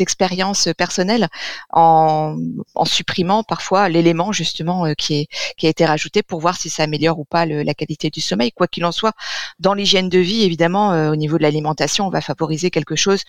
expériences 0.00 0.68
personnelles 0.76 1.28
en, 1.70 2.36
en 2.74 2.84
supprimant 2.84 3.42
parfois 3.42 3.88
l'élément 3.88 4.32
justement 4.32 4.92
qui, 4.94 5.20
est, 5.20 5.28
qui 5.56 5.66
a 5.66 5.70
été 5.70 5.84
rajouté 5.84 6.22
pour 6.22 6.40
voir 6.40 6.56
si 6.56 6.70
ça 6.70 6.82
améliore 6.84 7.18
ou 7.18 7.24
pas 7.24 7.46
le- 7.46 7.62
la 7.62 7.74
qualité 7.74 8.10
du 8.10 8.20
sommeil. 8.20 8.52
Quoi 8.52 8.66
qu'il 8.68 8.84
en 8.84 8.92
soit, 8.92 9.12
dans 9.58 9.74
l'hygiène 9.74 10.08
de 10.08 10.18
vie, 10.18 10.42
évidemment, 10.42 10.90
au 11.10 11.16
niveau 11.16 11.38
de 11.38 11.42
l'alimentation, 11.42 12.06
on 12.06 12.10
va 12.10 12.20
favoriser 12.20 12.70
quelque 12.70 12.96
chose 12.96 13.22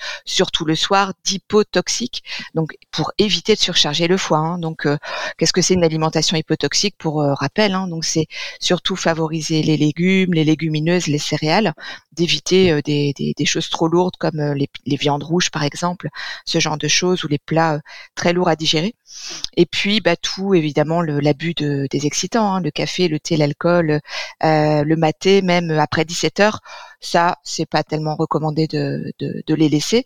surtout 0.44 0.66
le 0.66 0.76
soir, 0.76 1.14
d'hypotoxique, 1.24 2.22
donc 2.54 2.76
pour 2.92 3.14
éviter 3.18 3.56
de 3.56 3.60
surcharger 3.60 4.08
le 4.08 4.18
foie. 4.18 4.40
hein. 4.40 4.58
Donc, 4.60 4.86
euh, 4.86 4.98
qu'est-ce 5.38 5.54
que 5.54 5.62
c'est 5.62 5.74
une 5.74 5.86
alimentation 5.86 6.36
hypotoxique 6.36 6.96
Pour 6.98 7.22
euh, 7.22 7.34
rappel, 7.34 7.74
hein, 7.74 7.88
donc 7.88 8.04
c'est 8.04 8.28
surtout 8.60 8.98
favoriser 8.98 9.64
les 9.64 9.78
légumes, 9.78 10.34
les 10.34 10.44
légumineuses, 10.44 11.08
les 11.08 11.18
céréales, 11.18 11.74
d'éviter 12.14 12.72
euh, 12.72 12.82
des, 12.82 13.46
choses 13.46 13.70
trop 13.70 13.88
lourdes 13.88 14.16
comme 14.18 14.40
euh, 14.40 14.54
les, 14.54 14.70
les 14.86 14.96
viandes 14.96 15.24
rouges, 15.24 15.52
par 15.52 15.64
exemple, 15.64 16.10
ce 16.46 16.60
genre 16.60 16.78
de 16.78 16.88
choses 16.88 17.24
ou 17.24 17.28
les 17.28 17.40
plats 17.40 17.76
euh, 17.76 17.80
très 18.16 18.34
lourds 18.34 18.50
à 18.50 18.56
digérer. 18.56 18.96
Et 19.58 19.66
puis, 19.66 20.02
bah, 20.02 20.16
tout 20.16 20.54
évidemment 20.54 21.02
l'abus 21.02 21.54
de, 21.54 21.88
des 21.92 22.06
excitants, 22.06 22.56
hein, 22.56 22.62
le 22.62 22.72
café, 22.72 23.08
le 23.08 23.20
thé, 23.20 23.38
l'alcool, 23.38 24.00
le 24.42 24.96
maté, 24.96 25.42
même 25.42 25.72
après 25.72 26.06
17 26.06 26.40
heures, 26.40 26.62
ça, 27.00 27.38
c'est 27.44 27.68
pas 27.68 27.84
tellement 27.84 28.16
recommandé 28.16 28.68
de 28.68 29.54
les 29.54 29.70
laisser. 29.70 30.06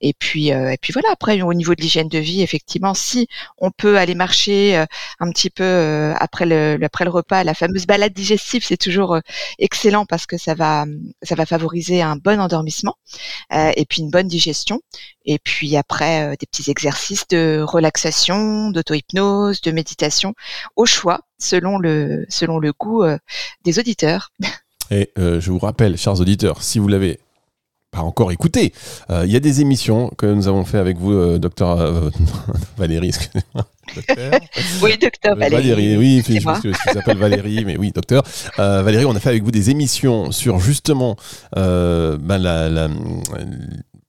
Et 0.00 0.14
puis, 0.14 0.52
euh, 0.52 0.70
et 0.70 0.76
puis 0.76 0.92
voilà. 0.92 1.08
Après, 1.12 1.40
au 1.42 1.54
niveau 1.54 1.74
de 1.74 1.80
l'hygiène 1.80 2.08
de 2.08 2.18
vie, 2.18 2.42
effectivement, 2.42 2.94
si 2.94 3.28
on 3.58 3.70
peut 3.70 3.98
aller 3.98 4.14
marcher 4.14 4.76
euh, 4.76 4.86
un 5.20 5.30
petit 5.30 5.50
peu 5.50 5.64
euh, 5.64 6.14
après 6.18 6.46
le 6.46 6.78
après 6.82 7.04
le 7.04 7.10
repas, 7.10 7.44
la 7.44 7.54
fameuse 7.54 7.86
balade 7.86 8.12
digestive, 8.12 8.64
c'est 8.64 8.76
toujours 8.76 9.16
euh, 9.16 9.20
excellent 9.58 10.06
parce 10.06 10.26
que 10.26 10.36
ça 10.36 10.54
va 10.54 10.86
ça 11.22 11.34
va 11.34 11.46
favoriser 11.46 12.00
un 12.02 12.16
bon 12.16 12.40
endormissement 12.40 12.96
euh, 13.52 13.72
et 13.76 13.84
puis 13.86 14.02
une 14.02 14.10
bonne 14.10 14.28
digestion. 14.28 14.80
Et 15.24 15.38
puis 15.38 15.76
après, 15.76 16.22
euh, 16.22 16.36
des 16.38 16.46
petits 16.46 16.70
exercices 16.70 17.26
de 17.28 17.62
relaxation, 17.66 18.70
d'auto-hypnose, 18.70 19.60
de 19.60 19.70
méditation, 19.72 20.34
au 20.76 20.86
choix, 20.86 21.20
selon 21.38 21.78
le 21.78 22.24
selon 22.28 22.58
le 22.58 22.72
goût 22.72 23.02
euh, 23.02 23.18
des 23.64 23.78
auditeurs. 23.78 24.30
Et 24.90 25.10
euh, 25.18 25.40
je 25.40 25.50
vous 25.50 25.58
rappelle, 25.58 25.98
chers 25.98 26.18
auditeurs, 26.20 26.62
si 26.62 26.78
vous 26.78 26.88
l'avez 26.88 27.20
pas 27.98 28.04
encore 28.04 28.30
écouté, 28.32 28.72
euh, 29.10 29.24
il 29.26 29.32
y 29.32 29.36
a 29.36 29.40
des 29.40 29.60
émissions 29.60 30.10
que 30.16 30.26
nous 30.26 30.46
avons 30.46 30.64
fait 30.64 30.78
avec 30.78 30.98
vous, 30.98 31.12
euh, 31.12 31.38
docteur 31.38 31.80
euh, 31.80 32.10
Valérie. 32.76 33.10
Docteur. 33.94 34.40
Oui, 34.82 34.96
docteur 35.00 35.32
Euh, 35.32 35.48
Valérie. 35.48 35.96
oui, 35.96 36.22
c'est 36.24 36.38
je, 36.40 36.44
moi. 36.44 36.60
je, 36.62 36.70
je 36.70 36.92
s'appelle 36.92 37.16
Valérie, 37.18 37.64
mais 37.64 37.76
oui, 37.76 37.90
docteur. 37.92 38.22
Euh, 38.58 38.82
Valérie, 38.82 39.04
on 39.06 39.16
a 39.16 39.20
fait 39.20 39.30
avec 39.30 39.42
vous 39.42 39.50
des 39.50 39.70
émissions 39.70 40.30
sur 40.30 40.60
justement 40.60 41.16
euh, 41.56 42.16
ben, 42.20 42.38
la, 42.38 42.68
la- 42.68 42.88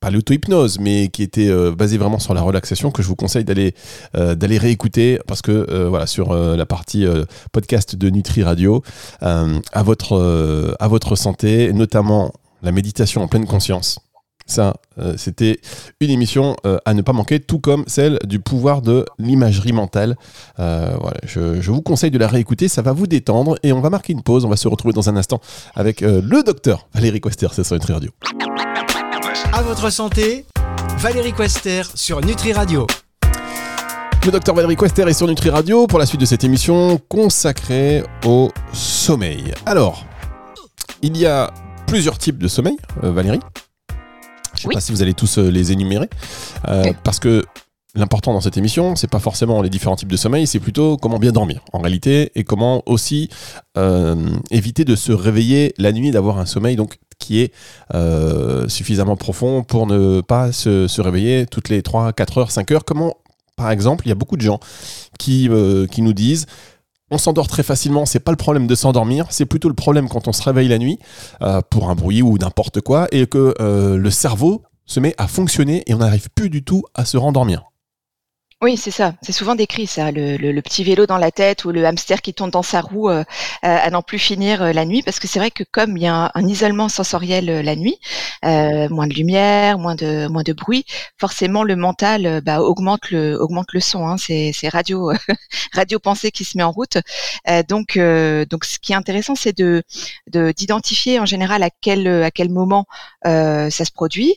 pas 0.01 0.12
l'auto-hypnose, 0.12 0.80
mais 0.80 1.07
qui 1.09 1.24
était 1.24 1.50
euh, 1.50 1.71
basée 1.75 1.97
vraiment 1.97 2.19
sur 2.19 2.33
la 2.33 2.42
relaxation, 2.42 2.92
que 2.92 3.01
je 3.01 3.07
vous 3.07 3.15
conseille 3.18 3.44
d'aller 3.44 3.74
euh, 4.15 4.33
d'aller 4.35 4.57
réécouter 4.57 5.19
parce 5.27 5.42
que 5.42 5.51
euh, 5.51 5.89
voilà 5.89 6.06
sur 6.07 6.31
euh, 6.31 6.56
la 6.56 6.65
partie 6.65 7.06
euh, 7.06 7.25
podcast 7.51 7.95
de 7.97 8.09
Nutri 8.09 8.44
Radio 8.44 8.81
euh, 9.24 9.59
à 9.74 9.83
votre 9.83 10.15
euh, 10.18 10.74
à 10.80 10.88
votre 10.88 11.15
santé, 11.15 11.74
notamment 11.74 12.31
la 12.61 12.71
méditation 12.71 13.21
en 13.21 13.28
pleine 13.28 13.45
conscience. 13.45 13.99
Ça, 14.49 14.73
euh, 14.97 15.13
c'était 15.16 15.59
une 15.99 16.09
émission 16.09 16.56
euh, 16.66 16.80
à 16.83 16.95
ne 16.95 17.04
pas 17.04 17.13
manquer, 17.13 17.39
tout 17.39 17.59
comme 17.59 17.83
celle 17.85 18.18
du 18.25 18.39
pouvoir 18.39 18.81
de 18.81 19.06
l'imagerie 19.19 19.73
mentale. 19.73 20.18
Euh, 20.57 20.95
voilà, 20.99 21.18
je, 21.23 21.61
je 21.61 21.71
vous 21.71 21.83
conseille 21.83 22.09
de 22.09 22.18
la 22.18 22.28
réécouter, 22.28 22.68
ça 22.68 22.81
va 22.81 22.92
vous 22.92 23.06
détendre 23.06 23.59
et 23.61 23.71
on 23.73 23.80
va 23.80 23.92
marquer 23.92 24.11
une 24.11 24.23
pause. 24.23 24.45
On 24.45 24.49
va 24.49 24.56
se 24.56 24.68
retrouver 24.68 24.94
dans 24.94 25.07
un 25.07 25.16
instant 25.16 25.39
avec 25.75 26.01
le 26.01 26.44
docteur 26.44 26.87
Valérie 26.95 27.21
Quester, 27.21 27.47
c'est 27.51 27.63
sur 27.63 27.75
Nutri 27.75 27.94
Radio. 27.94 28.11
À 29.54 29.61
votre 29.61 29.92
santé, 29.92 30.45
Valérie 30.97 31.33
Quester 31.33 31.83
sur 31.94 32.19
Nutri 32.25 32.51
Radio. 32.51 32.87
Le 34.25 34.31
docteur 34.31 34.56
Valérie 34.56 34.75
Quester 34.75 35.04
est 35.04 35.13
sur 35.13 35.28
Nutri 35.28 35.51
Radio 35.51 35.85
pour 35.85 35.99
la 35.99 36.07
suite 36.07 36.21
de 36.21 36.25
cette 36.25 36.44
émission 36.44 36.99
consacrée 37.07 38.04
au 38.25 38.49
sommeil. 38.73 39.54
Alors, 39.66 40.06
il 41.04 41.16
y 41.18 41.28
a 41.28 41.54
plusieurs 41.89 42.17
types 42.17 42.37
de 42.37 42.47
sommeil, 42.47 42.77
euh, 43.03 43.11
Valérie. 43.11 43.39
Je 43.89 43.93
ne 43.93 44.57
sais 44.61 44.67
Oui. 44.67 44.73
pas 44.75 44.81
si 44.81 44.91
vous 44.91 45.01
allez 45.01 45.13
tous 45.13 45.37
euh, 45.37 45.49
les 45.49 45.71
énumérer, 45.71 46.09
euh, 46.67 46.91
parce 47.03 47.19
que 47.19 47.45
l'important 47.95 48.33
dans 48.33 48.41
cette 48.41 48.57
émission, 48.57 48.95
c'est 48.95 49.09
pas 49.09 49.19
forcément 49.19 49.61
les 49.61 49.69
différents 49.69 49.95
types 49.95 50.11
de 50.11 50.17
sommeil, 50.17 50.47
c'est 50.47 50.59
plutôt 50.59 50.97
comment 50.97 51.17
bien 51.17 51.31
dormir 51.31 51.61
en 51.73 51.79
réalité 51.79 52.31
et 52.35 52.43
comment 52.43 52.83
aussi 52.85 53.29
euh, 53.77 54.29
éviter 54.51 54.85
de 54.85 54.95
se 54.95 55.11
réveiller 55.11 55.73
la 55.77 55.91
nuit, 55.91 56.11
d'avoir 56.11 56.37
un 56.39 56.45
sommeil 56.45 56.75
donc 56.75 56.97
qui 57.17 57.41
est 57.41 57.53
euh, 57.93 58.67
suffisamment 58.69 59.15
profond 59.17 59.63
pour 59.63 59.87
ne 59.87 60.21
pas 60.21 60.51
se, 60.51 60.87
se 60.87 61.01
réveiller 61.01 61.45
toutes 61.47 61.69
les 61.69 61.81
3, 61.81 62.13
4 62.13 62.37
heures, 62.37 62.51
5 62.51 62.71
heures. 62.71 62.85
Comment, 62.85 63.15
par 63.55 63.71
exemple, 63.71 64.05
il 64.05 64.09
y 64.09 64.11
a 64.11 64.15
beaucoup 64.15 64.37
de 64.37 64.41
gens 64.41 64.59
qui, 65.17 65.47
euh, 65.49 65.85
qui 65.87 66.01
nous 66.01 66.13
disent 66.13 66.45
on 67.11 67.18
s'endort 67.18 67.47
très 67.47 67.63
facilement, 67.63 68.06
c'est 68.06 68.19
pas 68.19 68.31
le 68.31 68.37
problème 68.37 68.68
de 68.68 68.75
s'endormir, 68.75 69.28
c'est 69.30 69.45
plutôt 69.45 69.69
le 69.69 69.75
problème 69.75 70.09
quand 70.09 70.28
on 70.28 70.33
se 70.33 70.44
réveille 70.44 70.68
la 70.68 70.78
nuit 70.78 70.99
euh, 71.42 71.61
pour 71.69 71.89
un 71.89 71.95
bruit 71.95 72.21
ou 72.21 72.37
n'importe 72.37 72.81
quoi 72.81 73.07
et 73.11 73.28
que 73.28 73.54
euh, 73.59 73.97
le 73.97 74.11
cerveau 74.11 74.63
se 74.85 74.99
met 74.99 75.13
à 75.18 75.28
fonctionner 75.28 75.83
et 75.87 75.94
on 75.94 75.99
n'arrive 75.99 76.30
plus 76.33 76.49
du 76.49 76.63
tout 76.63 76.83
à 76.95 77.06
se 77.06 77.18
rendormir. 77.18 77.69
Oui, 78.61 78.75
c'est 78.75 78.92
ça. 78.92 79.13
C'est 79.21 79.31
souvent 79.31 79.56
décrit 79.56 79.87
ça, 79.87 80.11
le, 80.11 80.35
le, 80.35 80.61
petit 80.61 80.83
vélo 80.83 81.06
dans 81.06 81.18
la 81.18 81.31
tête 81.31 81.63
ou 81.63 81.71
le 81.71 81.85
hamster 81.85 82.21
qui 82.21 82.33
tourne 82.33 82.49
dans 82.49 82.61
sa 82.61 82.81
roue 82.81 83.09
euh, 83.09 83.23
à 83.61 83.89
n'en 83.89 84.01
plus 84.01 84.19
finir 84.19 84.61
euh, 84.61 84.73
la 84.73 84.83
nuit, 84.83 85.01
parce 85.01 85.18
que 85.21 85.30
c'est 85.30 85.39
vrai 85.39 85.49
que 85.49 85.63
comme 85.63 85.95
il 85.95 86.04
y 86.04 86.07
a 86.07 86.30
un, 86.33 86.45
isolement 86.45 86.89
sensoriel 86.89 87.49
euh, 87.49 87.63
la 87.63 87.78
nuit, 87.78 87.97
moins 88.44 89.07
de 89.07 89.13
lumière, 89.13 89.80
moins 89.80 89.95
de 89.95 90.28
moins 90.28 90.44
de 90.44 90.51
bruit, 90.51 90.83
forcément 91.18 91.63
le 91.63 91.78
mental 91.78 92.42
bah, 92.42 92.61
augmente 92.61 93.11
le 93.11 93.39
augmente 93.39 93.71
le 93.71 93.80
son. 93.80 94.06
Hein. 94.06 94.18
C'est 94.18 94.54
radio 94.68 95.11
radio 95.73 95.99
pensée 95.99 96.31
qui 96.31 96.44
se 96.44 96.57
met 96.57 96.63
en 96.63 96.71
route. 96.71 96.97
donc 97.69 97.97
donc 97.97 98.66
ce 98.66 98.78
qui 98.80 98.92
est 98.92 98.95
intéressant, 98.95 99.35
c'est 99.35 99.57
de 99.57 99.83
d'identifier 100.28 101.19
en 101.19 101.25
général 101.25 101.63
à 101.63 101.69
quel 101.69 102.07
à 102.23 102.31
quel 102.31 102.49
moment 102.49 102.85
ça 103.23 103.69
se 103.69 103.92
produit, 103.92 104.35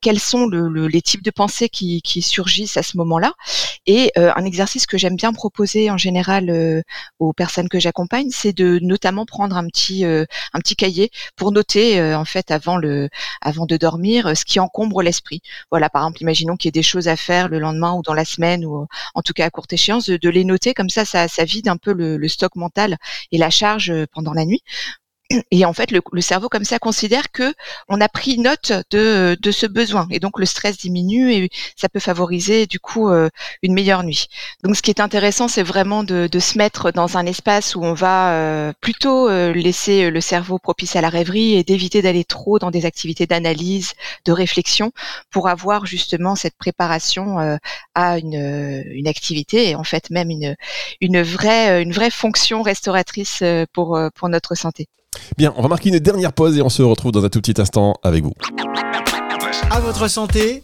quels 0.00 0.20
sont 0.20 0.46
le, 0.46 0.88
les 0.88 1.02
types 1.02 1.22
de 1.22 1.30
pensées 1.30 1.68
qui, 1.68 2.02
qui 2.02 2.22
surgissent 2.22 2.76
à 2.76 2.82
ce 2.82 2.96
moment-là 2.98 3.32
et 3.86 4.12
euh, 4.18 4.32
un 4.34 4.44
exercice 4.44 4.86
que 4.86 4.98
j'aime 4.98 5.16
bien 5.16 5.32
proposer 5.32 5.90
en 5.90 5.96
général 5.96 6.50
euh, 6.50 6.82
aux 7.18 7.32
personnes 7.32 7.68
que 7.68 7.78
j'accompagne, 7.78 8.28
c'est 8.30 8.52
de 8.52 8.78
notamment 8.82 9.26
prendre 9.26 9.56
un 9.56 9.66
petit 9.66 10.04
euh, 10.04 10.24
un 10.52 10.60
petit 10.60 10.76
cahier 10.76 11.10
pour 11.36 11.52
noter 11.52 12.02
en 12.14 12.24
fait 12.24 12.50
avant 12.50 12.76
le 12.76 13.08
avant 13.40 13.66
de 13.66 13.76
dormir 13.76 14.36
ce 14.36 14.44
qui 14.44 14.60
encombre 14.60 15.02
l'esprit. 15.02 15.42
Voilà, 15.70 15.88
par 15.90 16.02
exemple, 16.02 16.22
imaginons 16.22 16.56
qu'il 16.56 16.68
y 16.68 16.70
ait 16.70 16.72
des 16.72 16.82
choses 16.82 17.08
à 17.08 17.16
faire 17.16 17.48
le 17.48 17.58
lendemain 17.58 17.94
ou 17.94 18.02
dans 18.02 18.14
la 18.14 18.24
semaine 18.24 18.64
ou 18.64 18.86
en 19.14 19.22
tout 19.22 19.32
cas 19.32 19.46
à 19.46 19.50
courte 19.50 19.72
échéance, 19.72 20.08
de, 20.08 20.28
les 20.30 20.44
noter 20.44 20.74
comme 20.74 20.90
ça, 20.90 21.04
ça, 21.04 21.28
ça 21.28 21.44
vide 21.44 21.68
un 21.68 21.76
peu 21.76 21.92
le, 21.92 22.16
le 22.16 22.28
stock 22.28 22.56
mental 22.56 22.96
et 23.32 23.38
la 23.38 23.50
charge 23.50 23.92
pendant 24.12 24.32
la 24.32 24.44
nuit 24.44 24.62
et 25.50 25.64
en 25.64 25.72
fait, 25.72 25.90
le, 25.90 26.00
cerveau 26.20 26.48
comme 26.48 26.64
ça 26.64 26.78
considère 26.78 27.30
que 27.32 27.54
on 27.88 28.00
a 28.00 28.08
pris 28.08 28.38
note 28.38 28.72
de, 28.90 29.36
de 29.40 29.50
ce 29.50 29.66
besoin, 29.66 30.06
et 30.10 30.20
donc 30.20 30.38
le 30.38 30.46
stress 30.46 30.76
diminue 30.78 31.32
et 31.32 31.50
ça 31.76 31.88
peut 31.88 32.00
favoriser 32.00 32.66
du 32.66 32.78
coup 32.78 33.08
euh, 33.08 33.28
une 33.62 33.74
meilleure 33.74 34.04
nuit. 34.04 34.28
Donc, 34.62 34.76
ce 34.76 34.82
qui 34.82 34.90
est 34.90 35.00
intéressant, 35.00 35.48
c'est 35.48 35.62
vraiment 35.62 36.04
de, 36.04 36.28
de, 36.30 36.38
se 36.38 36.58
mettre 36.58 36.92
dans 36.92 37.16
un 37.16 37.26
espace 37.26 37.74
où 37.74 37.82
on 37.82 37.94
va 37.94 38.32
euh, 38.32 38.72
plutôt 38.80 39.28
euh, 39.28 39.52
laisser 39.52 40.10
le 40.10 40.20
cerveau 40.20 40.58
propice 40.58 40.96
à 40.96 41.00
la 41.00 41.08
rêverie 41.08 41.54
et 41.54 41.64
d'éviter 41.64 42.02
d'aller 42.02 42.24
trop 42.24 42.58
dans 42.58 42.70
des 42.70 42.86
activités 42.86 43.26
d'analyse, 43.26 43.94
de 44.24 44.32
réflexion, 44.32 44.92
pour 45.30 45.48
avoir 45.48 45.86
justement 45.86 46.36
cette 46.36 46.56
préparation 46.56 47.58
à 47.94 48.18
une, 48.18 48.84
une 48.92 49.08
activité 49.08 49.70
et 49.70 49.74
en 49.74 49.84
fait 49.84 50.10
même 50.10 50.30
une, 50.30 50.56
une 51.00 51.22
vraie 51.22 51.82
une 51.82 51.92
vraie 51.92 52.10
fonction 52.10 52.62
restauratrice 52.62 53.42
pour 53.72 53.98
pour 54.14 54.28
notre 54.28 54.54
santé. 54.54 54.88
Bien, 55.36 55.52
on 55.56 55.62
va 55.62 55.68
marquer 55.68 55.90
une 55.90 55.98
dernière 55.98 56.32
pause 56.32 56.56
et 56.56 56.62
on 56.62 56.68
se 56.68 56.82
retrouve 56.82 57.12
dans 57.12 57.24
un 57.24 57.28
tout 57.28 57.40
petit 57.40 57.60
instant 57.60 57.94
avec 58.02 58.24
vous. 58.24 58.32
À 59.70 59.80
votre 59.80 60.08
santé, 60.08 60.62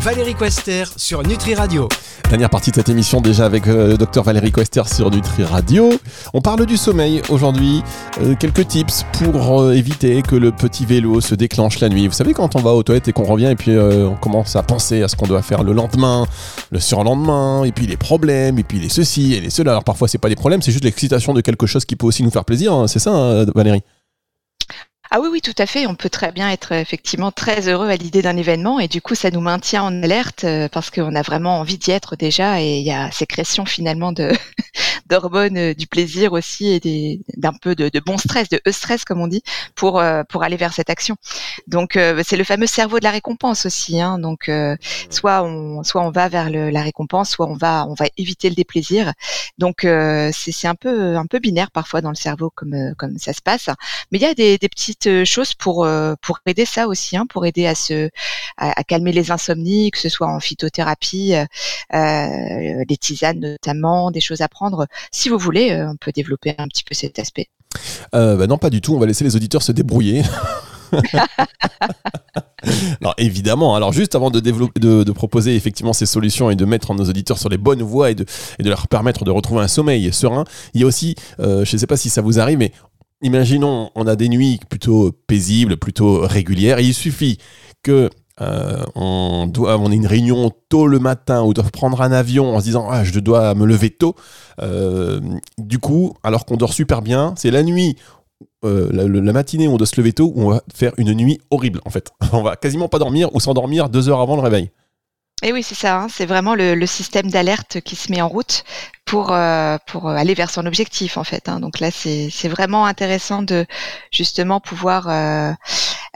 Valérie 0.00 0.34
Quester 0.34 0.84
sur 0.96 1.22
Nutri 1.22 1.54
Radio. 1.54 1.86
Dernière 2.30 2.48
partie 2.48 2.70
de 2.70 2.76
cette 2.76 2.88
émission 2.88 3.20
déjà 3.20 3.44
avec 3.44 3.66
euh, 3.66 3.98
docteur 3.98 4.24
Valérie 4.24 4.50
Quester 4.50 4.82
sur 4.86 5.10
Nutri 5.10 5.44
Radio. 5.44 5.92
On 6.32 6.40
parle 6.40 6.64
du 6.64 6.78
sommeil 6.78 7.20
aujourd'hui. 7.28 7.82
Euh, 8.22 8.34
quelques 8.34 8.66
tips 8.66 9.04
pour 9.12 9.60
euh, 9.60 9.72
éviter 9.74 10.22
que 10.22 10.36
le 10.36 10.52
petit 10.52 10.86
vélo 10.86 11.20
se 11.20 11.34
déclenche 11.34 11.80
la 11.80 11.90
nuit. 11.90 12.06
Vous 12.08 12.14
savez 12.14 12.32
quand 12.32 12.56
on 12.56 12.60
va 12.60 12.70
aux 12.70 12.82
toilettes 12.82 13.08
et 13.08 13.12
qu'on 13.12 13.24
revient 13.24 13.48
et 13.50 13.56
puis 13.56 13.76
on 13.78 14.16
commence 14.16 14.56
à 14.56 14.62
penser 14.62 15.02
à 15.02 15.08
ce 15.08 15.16
qu'on 15.16 15.26
doit 15.26 15.42
faire 15.42 15.62
le 15.62 15.74
lendemain, 15.74 16.26
le 16.70 16.80
surlendemain, 16.80 17.64
et 17.64 17.72
puis 17.72 17.86
les 17.86 17.98
problèmes, 17.98 18.58
et 18.58 18.64
puis 18.64 18.78
les 18.78 18.88
ceci 18.88 19.34
et 19.34 19.40
les 19.40 19.50
cela. 19.50 19.72
Alors 19.72 19.84
parfois 19.84 20.08
c'est 20.08 20.18
pas 20.18 20.30
des 20.30 20.36
problèmes, 20.36 20.62
c'est 20.62 20.72
juste 20.72 20.84
l'excitation 20.84 21.34
de 21.34 21.42
quelque 21.42 21.66
chose 21.66 21.84
qui 21.84 21.96
peut 21.96 22.06
aussi 22.06 22.22
nous 22.22 22.30
faire 22.30 22.46
plaisir. 22.46 22.72
Hein. 22.72 22.86
C'est 22.88 23.00
ça, 23.00 23.12
hein, 23.12 23.44
Valérie? 23.54 23.82
Ah 25.12 25.20
oui, 25.20 25.28
oui, 25.32 25.40
tout 25.40 25.54
à 25.58 25.66
fait. 25.66 25.86
On 25.86 25.96
peut 25.96 26.08
très 26.08 26.30
bien 26.30 26.50
être 26.50 26.70
effectivement 26.72 27.32
très 27.32 27.68
heureux 27.68 27.88
à 27.88 27.96
l'idée 27.96 28.22
d'un 28.22 28.36
événement 28.36 28.78
et 28.78 28.86
du 28.86 29.02
coup, 29.02 29.16
ça 29.16 29.30
nous 29.32 29.40
maintient 29.40 29.82
en 29.82 30.02
alerte 30.04 30.44
euh, 30.44 30.68
parce 30.68 30.90
qu'on 30.90 31.16
a 31.16 31.22
vraiment 31.22 31.58
envie 31.58 31.78
d'y 31.78 31.90
être 31.90 32.14
déjà 32.14 32.60
et 32.60 32.78
il 32.78 32.86
y 32.86 32.92
a 32.92 33.10
sécrétion 33.10 33.64
finalement 33.66 34.12
de 34.12 34.30
d'hormones 35.10 35.58
euh, 35.58 35.74
du 35.74 35.86
plaisir 35.86 36.32
aussi 36.32 36.80
et 36.84 37.20
d'un 37.36 37.52
peu 37.52 37.74
de, 37.74 37.90
bon 38.00 38.18
stress, 38.18 38.48
de 38.48 38.60
e-stress 38.66 39.04
comme 39.04 39.20
on 39.20 39.26
dit, 39.26 39.42
pour 39.74 40.00
euh, 40.00 40.22
pour 40.28 40.42
aller 40.42 40.56
vers 40.56 40.72
cette 40.72 40.90
action. 40.90 41.16
Donc 41.66 41.98
c'est 42.24 42.36
le 42.36 42.44
fameux 42.44 42.66
cerveau 42.66 42.98
de 42.98 43.04
la 43.04 43.10
récompense 43.10 43.66
aussi. 43.66 44.00
Hein. 44.00 44.18
Donc 44.18 44.50
soit 45.10 45.42
on 45.42 45.82
soit 45.84 46.02
on 46.02 46.10
va 46.10 46.28
vers 46.28 46.50
la 46.50 46.82
récompense, 46.82 47.30
soit 47.30 47.46
on 47.46 47.56
va 47.56 47.86
on 47.88 47.94
va 47.94 48.06
éviter 48.16 48.48
le 48.48 48.54
déplaisir. 48.54 49.12
Donc 49.58 49.80
c'est 49.82 50.68
un 50.68 50.74
peu 50.74 51.16
un 51.16 51.26
peu 51.26 51.38
binaire 51.38 51.70
parfois 51.70 52.00
dans 52.00 52.10
le 52.10 52.16
cerveau 52.16 52.50
comme 52.54 52.94
comme 52.96 53.18
ça 53.18 53.32
se 53.32 53.42
passe. 53.42 53.68
Mais 54.10 54.18
il 54.18 54.22
y 54.22 54.26
a 54.26 54.34
des, 54.34 54.58
des 54.58 54.68
petites 54.68 55.06
euh, 55.06 55.24
choses 55.24 55.54
pour 55.54 55.84
euh, 55.84 56.14
pour 56.22 56.40
aider 56.46 56.64
ça 56.64 56.88
aussi, 56.88 57.16
hein, 57.16 57.26
pour 57.26 57.46
aider 57.46 57.66
à 57.66 57.74
se 57.74 58.10
à, 58.56 58.84
calmer 58.84 59.12
les 59.12 59.30
insomnies, 59.30 59.90
que 59.90 59.98
ce 59.98 60.08
soit 60.08 60.26
en 60.26 60.40
phytothérapie, 60.40 61.34
euh, 61.94 62.84
les 62.88 62.96
tisanes 62.98 63.40
notamment, 63.40 64.10
des 64.10 64.20
choses 64.20 64.40
à 64.40 64.48
prendre. 64.48 64.86
Si 65.12 65.28
vous 65.28 65.38
voulez, 65.38 65.84
on 65.88 65.96
peut 65.96 66.12
développer 66.12 66.54
un 66.58 66.68
petit 66.68 66.84
peu 66.84 66.94
cet 66.94 67.18
aspect. 67.18 67.48
Bah 68.12 68.46
non, 68.46 68.58
pas 68.58 68.70
du 68.70 68.80
tout. 68.80 68.94
On 68.94 68.98
va 68.98 69.06
laisser 69.06 69.24
les 69.24 69.36
auditeurs 69.36 69.62
se 69.62 69.72
débrouiller. 69.72 70.22
non, 73.00 73.12
évidemment. 73.16 73.74
Alors, 73.74 73.92
juste 73.92 74.14
avant 74.14 74.30
de, 74.30 74.40
développer, 74.40 74.80
de, 74.80 75.12
proposer 75.12 75.56
effectivement 75.56 75.92
ces 75.92 76.06
solutions 76.06 76.50
et 76.50 76.56
de 76.56 76.64
mettre 76.64 76.94
nos 76.94 77.04
auditeurs 77.04 77.38
sur 77.38 77.48
les 77.48 77.58
bonnes 77.58 77.82
voies 77.82 78.10
et 78.10 78.14
de, 78.14 78.24
et 78.58 78.62
de 78.62 78.68
leur 78.68 78.88
permettre 78.88 79.24
de 79.24 79.30
retrouver 79.30 79.62
un 79.62 79.68
sommeil 79.68 80.12
serein, 80.12 80.44
il 80.74 80.80
y 80.80 80.84
a 80.84 80.86
aussi, 80.86 81.14
je 81.38 81.60
ne 81.60 81.64
sais 81.64 81.86
pas 81.86 81.96
si 81.96 82.10
ça 82.10 82.22
vous 82.22 82.40
arrive, 82.40 82.58
mais 82.58 82.72
imaginons, 83.22 83.90
on 83.94 84.06
a 84.06 84.16
des 84.16 84.28
nuits 84.28 84.58
plutôt 84.68 85.12
paisibles, 85.26 85.76
plutôt 85.76 86.20
régulières, 86.20 86.78
et 86.78 86.84
il 86.84 86.94
suffit 86.94 87.38
que 87.82 88.10
euh, 88.40 88.82
on 88.94 89.46
doit, 89.46 89.76
on 89.78 89.90
ait 89.92 89.96
une 89.96 90.06
réunion 90.06 90.50
tôt 90.68 90.86
le 90.86 90.98
matin 90.98 91.42
ou 91.42 91.52
doit 91.52 91.64
prendre 91.64 92.00
un 92.00 92.12
avion 92.12 92.54
en 92.54 92.60
se 92.60 92.64
disant 92.64 92.88
ah, 92.90 93.04
je 93.04 93.18
dois 93.20 93.54
me 93.54 93.66
lever 93.66 93.90
tôt. 93.90 94.14
Euh, 94.60 95.20
du 95.58 95.78
coup, 95.78 96.14
alors 96.22 96.46
qu'on 96.46 96.56
dort 96.56 96.72
super 96.72 97.02
bien, 97.02 97.34
c'est 97.36 97.50
la 97.50 97.62
nuit, 97.62 97.96
euh, 98.64 98.88
la, 98.92 99.32
matinée 99.32 99.68
où 99.68 99.72
on 99.72 99.76
doit 99.76 99.86
se 99.86 99.96
lever 100.00 100.12
tôt 100.12 100.32
où 100.34 100.42
on 100.42 100.50
va 100.50 100.62
faire 100.74 100.92
une 100.96 101.12
nuit 101.12 101.40
horrible 101.50 101.80
en 101.84 101.90
fait. 101.90 102.12
On 102.32 102.42
va 102.42 102.56
quasiment 102.56 102.88
pas 102.88 102.98
dormir 102.98 103.34
ou 103.34 103.40
s'endormir 103.40 103.88
deux 103.88 104.08
heures 104.08 104.20
avant 104.20 104.36
le 104.36 104.42
réveil. 104.42 104.70
Et 105.42 105.52
oui, 105.52 105.62
c'est 105.62 105.74
ça. 105.74 106.02
Hein. 106.02 106.06
c'est 106.10 106.26
vraiment 106.26 106.54
le, 106.54 106.84
système 106.84 107.30
d'alerte 107.30 107.80
qui 107.80 107.96
se 107.96 108.12
met 108.12 108.20
en 108.20 108.28
route 108.28 108.62
pour 109.06 109.34
pour 109.86 110.08
aller 110.08 110.34
vers 110.34 110.50
son 110.50 110.66
objectif 110.66 111.16
en 111.16 111.24
fait. 111.24 111.48
Hein. 111.48 111.60
Donc 111.60 111.80
là, 111.80 111.90
c'est 111.90 112.48
vraiment 112.48 112.84
intéressant 112.84 113.42
de 113.42 113.66
justement 114.12 114.60
pouvoir 114.60 115.08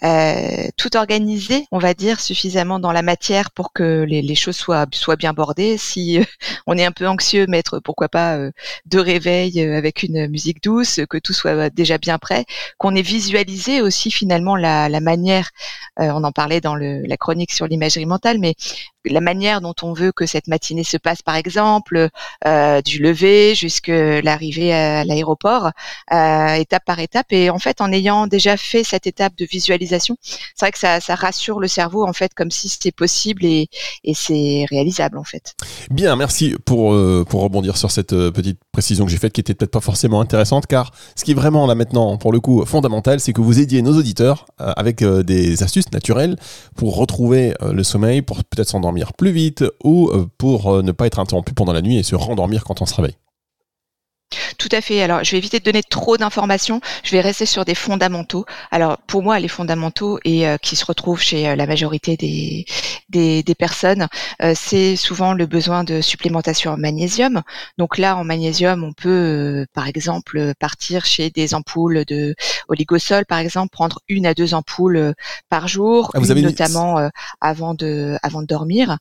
euh, 0.03 0.69
tout 0.77 0.97
organiser, 0.97 1.67
on 1.71 1.79
va 1.79 1.95
dire, 1.95 2.21
suffisamment 2.21 2.79
dans 2.79 2.93
la 2.93 3.03
matière 3.03 3.51
pour 3.53 3.73
que 3.73 4.03
les, 4.03 4.23
les 4.23 4.35
choses 4.35 4.57
soient 4.57 4.87
soient 4.93 5.17
bien 5.17 5.33
bordées. 5.33 5.79
Si 5.79 6.19
on 6.67 6.77
est 6.77 6.85
un 6.85 6.93
peu 6.93 7.07
anxieux, 7.07 7.47
mettre 7.47 7.79
pourquoi 7.81 8.09
pas 8.09 8.39
deux 8.87 9.01
réveils 9.01 9.61
avec 9.61 10.03
une 10.03 10.29
musique 10.29 10.63
douce, 10.63 11.01
que 11.09 11.19
tout 11.19 11.33
soit 11.33 11.71
déjà 11.71 11.99
bien 11.99 12.19
prêt, 12.19 12.45
qu'on 12.79 12.95
ait 12.95 13.03
visualisé 13.03 13.81
aussi 13.81 14.11
finalement 14.11 14.57
la, 14.57 14.89
la 14.89 15.01
manière. 15.01 15.51
on 15.99 16.25
en 16.25 16.33
parlait 16.33 16.61
dans 16.61 16.75
le, 16.75 17.03
la 17.03 17.17
chronique 17.17 17.53
sur 17.53 17.67
l'imagerie 17.67 18.07
mentale, 18.07 18.39
mais 18.39 18.55
la 19.05 19.21
manière 19.21 19.61
dont 19.61 19.75
on 19.83 19.93
veut 19.93 20.13
que 20.13 20.27
cette 20.27 20.49
matinée 20.49 20.85
se 20.85 20.97
passe, 20.97 21.23
par 21.23 21.37
exemple, 21.37 22.09
euh, 22.47 22.83
du 22.83 22.99
lever 22.99 23.55
jusqu'à 23.55 24.21
l'arrivée 24.23 24.73
à 24.73 25.05
l'aéroport, 25.05 25.71
euh, 26.13 26.55
étape 26.55 26.85
par 26.85 26.99
étape. 26.99 27.33
Et 27.33 27.51
en 27.51 27.59
fait, 27.59 27.81
en 27.81 27.93
ayant 27.93 28.27
déjà 28.27 28.57
fait 28.57 28.85
cette 28.85 29.07
étape 29.07 29.37
de 29.37 29.45
visualisation, 29.45 30.17
c'est 30.55 30.67
vrai 30.67 30.73
que 30.73 30.79
ça, 30.79 31.15
rassure 31.15 31.61
le 31.61 31.69
cerveau, 31.69 32.05
en 32.05 32.13
fait, 32.13 32.35
comme 32.35 32.51
si 32.51 32.69
c'était 32.69 32.93
possible 32.93 33.45
et, 33.45 33.69
c'est 34.15 34.65
réalisable, 34.71 35.19
en 35.19 35.25
fait. 35.25 35.55
Bien, 35.91 36.17
merci 36.17 36.55
pour, 36.65 36.95
euh, 36.95 37.25
pour 37.29 37.43
rebondir 37.43 37.77
sur 37.77 37.91
cette 37.91 38.15
petite 38.31 38.59
précision 38.73 39.05
que 39.05 39.11
j'ai 39.11 39.19
faite, 39.19 39.33
qui 39.33 39.41
était 39.41 39.55
peut-être 39.55 39.71
pas 39.71 39.81
forcément 39.81 40.21
intéressante, 40.21 40.67
car 40.67 40.93
ce 41.17 41.25
qui 41.25 41.33
est 41.33 41.35
vraiment 41.35 41.67
là 41.67 41.75
maintenant, 41.75 42.17
pour 42.17 42.33
le 42.33 42.41
coup, 42.41 42.65
fondamental, 42.65 43.21
c'est 43.21 43.33
que 43.33 43.41
vous 43.41 43.61
aidiez 43.61 43.83
nos 43.83 43.97
auditeurs 43.97 44.47
avec 44.59 45.05
des 45.05 45.63
astuces 45.63 45.91
naturelles 45.93 46.37
pour 46.77 46.97
retrouver 46.97 47.55
le 47.61 47.83
sommeil, 47.83 48.23
pour 48.23 48.45
peut-être 48.45 48.69
s'endormir 48.69 48.94
plus 49.17 49.33
vite 49.33 49.65
ou 49.83 50.09
euh, 50.09 50.27
pour 50.39 50.73
euh, 50.73 50.83
ne 50.83 50.93
pas 50.93 51.07
être 51.07 51.19
interrompu 51.19 51.55
pendant 51.55 51.73
la 51.73 51.83
nuit 51.83 51.99
et 51.99 52.03
se 52.03 52.15
rendormir 52.15 52.65
quand 52.65 52.81
on 52.83 52.87
se 52.87 52.95
réveille. 52.95 53.17
Tout 54.59 54.69
à 54.73 54.81
fait. 54.81 55.03
Alors, 55.03 55.25
je 55.25 55.33
vais 55.33 55.39
éviter 55.39 55.59
de 55.59 55.65
donner 55.65 55.83
trop 55.83 56.17
d'informations. 56.17 56.81
Je 57.03 57.11
vais 57.13 57.21
rester 57.21 57.47
sur 57.47 57.65
des 57.65 57.75
fondamentaux. 57.75 58.45
Alors, 58.71 58.99
pour 59.07 59.23
moi, 59.23 59.39
les 59.39 59.49
fondamentaux 59.49 60.19
et 60.25 60.47
euh, 60.47 60.57
qui 60.59 60.77
se 60.77 60.85
retrouvent 60.85 61.21
chez 61.21 61.55
la 61.57 61.67
majorité 61.67 62.17
des 62.17 62.65
des, 63.09 63.55
personnes, 63.57 64.09
c'est 64.55 64.97
souvent 64.97 65.35
le 65.35 65.47
besoin 65.47 65.85
de 65.85 66.01
supplémentation 66.01 66.73
en 66.73 66.77
magnésium. 66.77 67.43
Donc 67.79 67.99
là, 67.99 68.17
en 68.17 68.25
magnésium, 68.25 68.83
on 68.83 68.93
peut, 68.93 69.67
par 69.73 69.87
exemple, 69.87 70.53
partir 70.59 71.05
chez 71.05 71.31
des 71.31 71.55
ampoules 71.55 72.05
de 72.07 72.35
oligosol, 72.69 73.25
par 73.27 73.39
exemple, 73.39 73.71
prendre 73.71 74.01
une 74.09 74.27
à 74.27 74.35
deux 74.35 74.55
ampoules 74.55 75.15
par 75.49 75.69
jour, 75.69 76.11
ah, 76.15 76.21
notamment 76.21 77.09
avant 77.41 77.75
de 77.75 78.17
avant 78.23 78.43
de 78.43 78.47
dormir. 78.47 78.99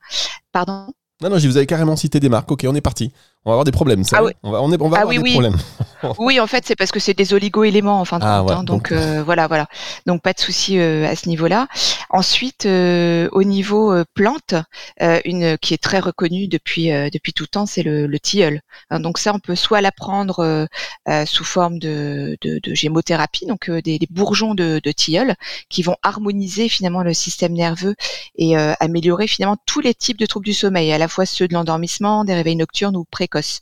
Pardon? 0.52 0.94
Non, 1.22 1.30
non, 1.30 1.38
je 1.38 1.48
vous 1.48 1.58
avais 1.58 1.66
carrément 1.66 1.96
cité 1.96 2.20
des 2.20 2.30
marques. 2.30 2.52
Ok, 2.52 2.66
on 2.68 2.76
est 2.76 2.82
parti. 2.82 3.12
On 3.46 3.50
va 3.52 3.54
avoir 3.54 3.64
des 3.66 3.72
problèmes, 3.72 4.04
ça. 4.04 4.18
Ah 4.20 4.24
oui. 4.24 4.32
On 4.44 4.52
va, 4.52 4.62
on 4.62 4.72
est, 4.72 4.82
on 4.82 4.90
va 4.90 4.98
Ah 4.98 5.02
avoir 5.02 5.10
oui, 5.16 5.18
des 5.18 5.24
oui. 5.24 5.32
problèmes. 5.32 5.58
Oui, 6.20 6.40
en 6.40 6.48
fait, 6.48 6.64
c'est 6.66 6.76
parce 6.76 6.92
que 6.92 7.00
c'est 7.00 7.14
des 7.14 7.34
oligo-éléments 7.34 8.00
en 8.00 8.06
fin 8.06 8.20
de 8.20 8.24
Ah, 8.26 8.40
compte. 8.40 8.50
ouais, 8.50 8.56
hein, 8.56 8.64
donc- 8.64 8.90
donc 8.90 8.92
euh, 8.92 9.24
voilà, 9.24 9.48
voilà. 9.48 9.68
Donc 10.06 10.22
pas 10.22 10.34
de 10.34 10.40
souci 10.40 10.78
euh, 10.80 11.08
à 11.08 11.16
ce 11.16 11.30
niveau-là. 11.30 11.68
Ensuite, 12.10 12.66
euh, 12.66 13.30
au 13.32 13.44
niveau 13.44 13.92
euh, 13.94 14.04
plante, 14.14 14.56
euh, 15.02 15.20
une 15.26 15.58
qui 15.58 15.74
est 15.74 15.82
très 15.82 16.00
reconnue 16.00 16.48
depuis 16.48 16.92
euh, 16.92 17.10
depuis 17.12 17.34
tout 17.34 17.48
temps, 17.48 17.66
c'est 17.66 17.84
le, 17.84 18.08
le 18.08 18.20
tilleul. 18.20 18.62
Hein, 18.90 19.00
donc 19.00 19.18
ça, 19.18 19.34
on 19.34 19.40
peut 19.40 19.56
soit 19.56 19.82
l'apprendre 19.82 20.40
euh, 20.40 20.66
euh, 21.10 21.26
sous 21.26 21.44
forme 21.46 21.80
de, 21.80 22.38
de, 22.42 22.60
de 22.62 22.74
gémothérapie, 22.76 23.46
donc 23.46 23.70
euh, 23.70 23.82
des, 23.82 24.00
des 24.00 24.08
bourgeons 24.10 24.56
de, 24.56 24.80
de 24.84 24.92
tilleul 24.92 25.36
qui 25.70 25.84
vont 25.84 25.96
harmoniser 26.04 26.70
finalement 26.70 27.04
le 27.04 27.14
système 27.14 27.54
nerveux 27.54 27.96
et 28.36 28.58
euh, 28.58 28.74
améliorer 28.80 29.28
finalement 29.28 29.58
tous 29.66 29.80
les 29.80 29.94
types 29.94 30.18
de 30.18 30.26
troubles 30.26 30.46
du 30.46 30.54
sommeil, 30.54 30.92
à 30.92 30.98
la 30.98 31.08
fois 31.08 31.26
ceux 31.26 31.48
de 31.48 31.54
l'endormissement, 31.54 32.26
des 32.26 32.34
réveils 32.34 32.56
nocturnes 32.56 32.96
ou 32.98 33.06
précoces. 33.10 33.62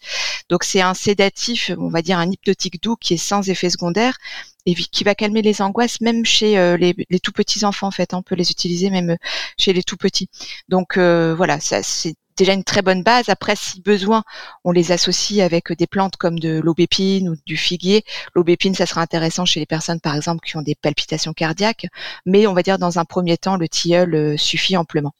Donc 0.50 0.64
c'est 0.64 0.82
un 0.82 0.94
sédatif, 0.94 1.72
on 1.78 1.90
va 1.90 2.02
dire 2.02 2.18
un 2.20 2.31
hypnotique 2.32 2.82
doux 2.82 2.96
qui 2.96 3.14
est 3.16 3.18
sans 3.18 3.50
effet 3.50 3.70
secondaire 3.70 4.18
et 4.66 4.76
qui 4.76 5.04
va 5.04 5.16
calmer 5.16 5.42
les 5.42 5.62
angoisses 5.62 6.02
même 6.02 6.26
chez 6.26 6.58
euh, 6.58 6.78
les, 6.78 6.96
les 7.10 7.20
tout 7.20 7.32
petits 7.32 7.66
enfants 7.66 7.88
en 7.88 7.92
fait. 7.92 8.14
On 8.14 8.22
peut 8.24 8.36
les 8.36 8.52
utiliser 8.52 8.90
même 8.90 9.12
euh, 9.12 9.18
chez 9.58 9.74
les 9.74 9.84
tout 9.84 9.98
petits. 9.98 10.30
Donc 10.70 10.98
euh, 10.98 11.34
voilà, 11.36 11.60
ça 11.60 11.84
c'est 11.84 12.16
déjà 12.38 12.54
une 12.54 12.64
très 12.64 12.82
bonne 12.82 13.04
base. 13.04 13.30
Après, 13.30 13.56
si 13.56 13.82
besoin, 13.82 14.24
on 14.64 14.72
les 14.72 14.92
associe 14.92 15.40
avec 15.40 15.72
des 15.72 15.88
plantes 15.88 16.18
comme 16.18 16.40
de 16.40 16.60
l'aubépine 16.60 17.30
ou 17.30 17.36
du 17.46 17.58
figuier. 17.58 18.04
L'aubépine, 18.36 18.76
ça 18.76 18.86
sera 18.86 19.02
intéressant 19.02 19.46
chez 19.46 19.60
les 19.60 19.66
personnes, 19.66 20.00
par 20.00 20.16
exemple, 20.16 20.46
qui 20.46 20.58
ont 20.58 20.62
des 20.62 20.76
palpitations 20.76 21.34
cardiaques. 21.34 21.88
Mais 22.26 22.48
on 22.48 22.54
va 22.54 22.64
dire 22.64 22.80
dans 22.80 23.00
un 23.00 23.06
premier 23.06 23.38
temps, 23.38 23.58
le 23.58 23.68
tilleul 23.68 24.16
euh, 24.16 24.38
suffit 24.38 24.78
amplement. 24.78 25.14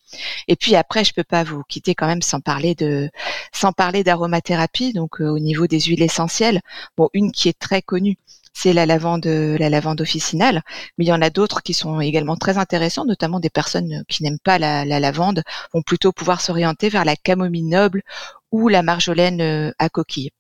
Et 0.48 0.56
puis 0.56 0.76
après, 0.76 1.04
je 1.04 1.14
peux 1.14 1.24
pas 1.24 1.44
vous 1.44 1.64
quitter 1.68 1.96
quand 1.96 2.08
même 2.08 2.22
sans 2.22 2.40
parler 2.40 2.76
de, 2.76 3.10
sans 3.54 3.72
parler 3.72 4.04
d'aromathérapie. 4.04 4.94
Donc 4.94 5.22
euh, 5.22 5.30
au 5.30 5.40
niveau 5.40 5.68
des 5.68 5.80
huiles 5.82 6.04
essentielles, 6.04 6.62
bon, 6.98 7.10
une 7.14 7.32
qui 7.32 7.50
est 7.50 7.58
très 7.58 7.82
connue, 7.82 8.18
c'est 8.54 8.74
la 8.74 8.86
lavande, 8.86 9.26
la 9.26 9.70
lavande 9.70 10.02
officinale. 10.02 10.62
Mais 10.98 11.06
il 11.06 11.08
y 11.08 11.14
en 11.14 11.22
a 11.22 11.30
d'autres 11.30 11.62
qui 11.62 11.74
sont 11.74 12.00
également 12.02 12.36
très 12.36 12.58
intéressants, 12.58 13.06
notamment 13.06 13.40
des 13.40 13.50
personnes 13.50 14.04
qui 14.08 14.24
n'aiment 14.24 14.40
pas 14.40 14.60
la, 14.60 14.86
la 14.86 15.00
lavande 15.00 15.44
vont 15.74 15.82
plutôt 15.82 16.12
pouvoir 16.12 16.42
s'orienter 16.42 16.90
vers 16.90 17.06
la 17.06 17.16
camomille 17.16 17.64
noble 17.64 18.02
ou 18.52 18.68
la 18.68 18.84
marjolaine 18.84 19.42
euh, 19.42 19.72
à 19.80 19.90
coquille. 19.90 20.32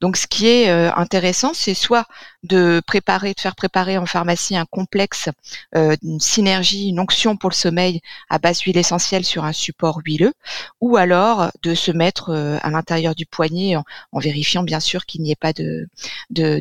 Donc, 0.00 0.16
ce 0.16 0.26
qui 0.26 0.46
est 0.48 0.68
euh, 0.70 0.90
intéressant, 0.94 1.52
c'est 1.54 1.74
soit 1.74 2.06
de 2.42 2.82
préparer, 2.86 3.32
de 3.34 3.40
faire 3.40 3.54
préparer 3.54 3.96
en 3.98 4.06
pharmacie 4.06 4.56
un 4.56 4.66
complexe, 4.66 5.28
euh, 5.76 5.96
une 6.02 6.20
synergie, 6.20 6.88
une 6.88 7.00
onction 7.00 7.36
pour 7.36 7.50
le 7.50 7.54
sommeil 7.54 8.00
à 8.28 8.38
base 8.38 8.58
d'huile 8.58 8.76
essentielle 8.76 9.24
sur 9.24 9.44
un 9.44 9.52
support 9.52 10.00
huileux, 10.04 10.34
ou 10.80 10.96
alors 10.96 11.50
de 11.62 11.74
se 11.74 11.90
mettre 11.90 12.30
euh, 12.30 12.58
à 12.62 12.70
l'intérieur 12.70 13.14
du 13.14 13.26
poignet 13.26 13.76
en, 13.76 13.84
en 14.12 14.18
vérifiant 14.18 14.62
bien 14.62 14.80
sûr 14.80 15.06
qu'il 15.06 15.22
n'y 15.22 15.30
ait 15.30 15.36
pas 15.36 15.52
de 15.52 15.88
de- 16.30 16.60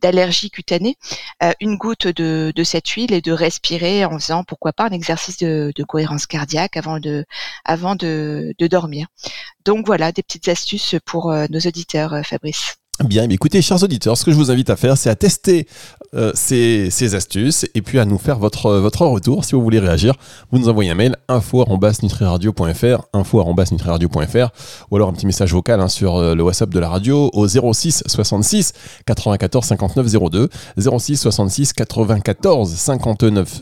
d'allergie 0.00 0.50
cutanée, 0.50 0.96
euh, 1.42 1.52
une 1.60 1.76
goutte 1.76 2.06
de, 2.06 2.52
de 2.54 2.64
cette 2.64 2.88
huile 2.88 3.12
et 3.12 3.20
de 3.20 3.32
respirer 3.32 4.04
en 4.04 4.18
faisant 4.18 4.44
pourquoi 4.44 4.72
pas 4.72 4.84
un 4.86 4.90
exercice 4.90 5.38
de, 5.38 5.72
cohérence 5.86 6.26
cardiaque 6.26 6.76
avant 6.76 6.98
de 7.00 7.24
avant 7.64 7.94
de, 7.94 8.54
dormir. 8.68 9.06
Donc 9.64 9.86
voilà 9.86 10.12
des 10.12 10.22
petites 10.22 10.48
astuces 10.48 10.96
pour 11.04 11.30
euh, 11.30 11.46
nos 11.50 11.60
auditeurs, 11.60 12.14
euh, 12.14 12.22
Fabrice. 12.38 12.78
Bien, 13.04 13.28
écoutez, 13.30 13.62
chers 13.62 13.80
auditeurs, 13.84 14.18
ce 14.18 14.24
que 14.24 14.32
je 14.32 14.36
vous 14.36 14.50
invite 14.50 14.70
à 14.70 14.76
faire, 14.76 14.98
c'est 14.98 15.08
à 15.08 15.14
tester 15.14 15.68
euh, 16.14 16.32
ces, 16.34 16.88
ces 16.90 17.14
astuces 17.14 17.64
et 17.74 17.82
puis 17.82 18.00
à 18.00 18.04
nous 18.04 18.18
faire 18.18 18.40
votre, 18.40 18.66
euh, 18.66 18.80
votre 18.80 19.06
retour. 19.06 19.44
Si 19.44 19.54
vous 19.54 19.62
voulez 19.62 19.78
réagir, 19.78 20.14
vous 20.50 20.58
nous 20.58 20.68
envoyez 20.68 20.90
un 20.90 20.96
mail 20.96 21.14
info.nutriradio.fr, 21.28 23.02
info.nutriradio.fr 23.12 24.48
ou 24.90 24.96
alors 24.96 25.10
un 25.10 25.12
petit 25.12 25.26
message 25.26 25.52
vocal 25.52 25.80
hein, 25.80 25.86
sur 25.86 26.16
euh, 26.16 26.34
le 26.34 26.42
WhatsApp 26.42 26.70
de 26.70 26.78
la 26.80 26.88
radio 26.88 27.30
au 27.34 27.46
06 27.46 28.02
66 28.06 28.72
94 29.06 29.64
59 29.64 30.06
02, 30.30 30.48
06 30.78 31.16
66 31.18 31.74
94 31.74 32.68
59 32.74 33.60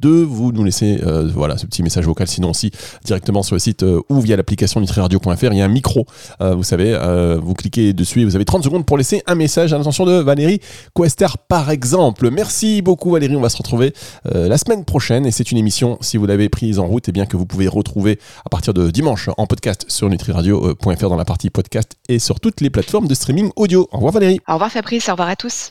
02. 0.00 0.24
Vous 0.24 0.50
nous 0.50 0.64
laissez 0.64 1.00
voilà 1.34 1.56
ce 1.56 1.66
petit 1.66 1.82
message 1.82 2.06
vocal, 2.06 2.26
sinon 2.26 2.50
aussi 2.50 2.72
directement 3.04 3.42
sur 3.42 3.54
le 3.54 3.60
site 3.60 3.84
ou 4.08 4.20
via 4.20 4.36
l'application 4.36 4.80
nutriradio.fr. 4.80 5.52
Il 5.52 5.58
y 5.58 5.60
a 5.60 5.64
un 5.64 5.68
micro, 5.68 6.06
vous 6.40 6.64
savez, 6.64 6.98
vous 7.40 7.54
cliquez 7.54 7.92
dessus 7.92 8.22
et 8.22 8.24
vous 8.24 8.34
avez 8.34 8.44
30 8.56 8.64
secondes 8.64 8.86
pour 8.86 8.96
laisser 8.96 9.22
un 9.26 9.34
message 9.34 9.74
à 9.74 9.76
l'intention 9.76 10.06
de 10.06 10.14
Valérie 10.14 10.60
Quester 10.94 11.26
par 11.46 11.68
exemple. 11.70 12.30
Merci 12.30 12.80
beaucoup 12.80 13.10
Valérie, 13.10 13.36
on 13.36 13.42
va 13.42 13.50
se 13.50 13.58
retrouver 13.58 13.92
euh, 14.34 14.48
la 14.48 14.56
semaine 14.56 14.86
prochaine 14.86 15.26
et 15.26 15.30
c'est 15.30 15.52
une 15.52 15.58
émission, 15.58 15.98
si 16.00 16.16
vous 16.16 16.24
l'avez 16.24 16.48
prise 16.48 16.78
en 16.78 16.86
route, 16.86 17.06
et 17.06 17.12
bien 17.12 17.26
que 17.26 17.36
vous 17.36 17.44
pouvez 17.44 17.68
retrouver 17.68 18.18
à 18.46 18.48
partir 18.48 18.72
de 18.72 18.90
dimanche 18.90 19.28
en 19.36 19.46
podcast 19.46 19.84
sur 19.88 20.08
nutriradio.fr 20.08 21.08
dans 21.10 21.16
la 21.16 21.26
partie 21.26 21.50
podcast 21.50 21.96
et 22.08 22.18
sur 22.18 22.40
toutes 22.40 22.62
les 22.62 22.70
plateformes 22.70 23.08
de 23.08 23.14
streaming 23.14 23.50
audio. 23.56 23.88
Au 23.92 23.96
revoir 23.96 24.14
Valérie. 24.14 24.40
Au 24.48 24.54
revoir 24.54 24.72
Fabrice, 24.72 25.06
au 25.10 25.12
revoir 25.12 25.28
à 25.28 25.36
tous. 25.36 25.70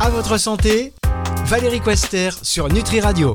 À 0.00 0.08
votre 0.08 0.38
santé, 0.38 0.94
Valérie 1.44 1.80
Quester 1.80 2.30
sur 2.40 2.72
Nutri 2.72 3.00
Radio. 3.00 3.30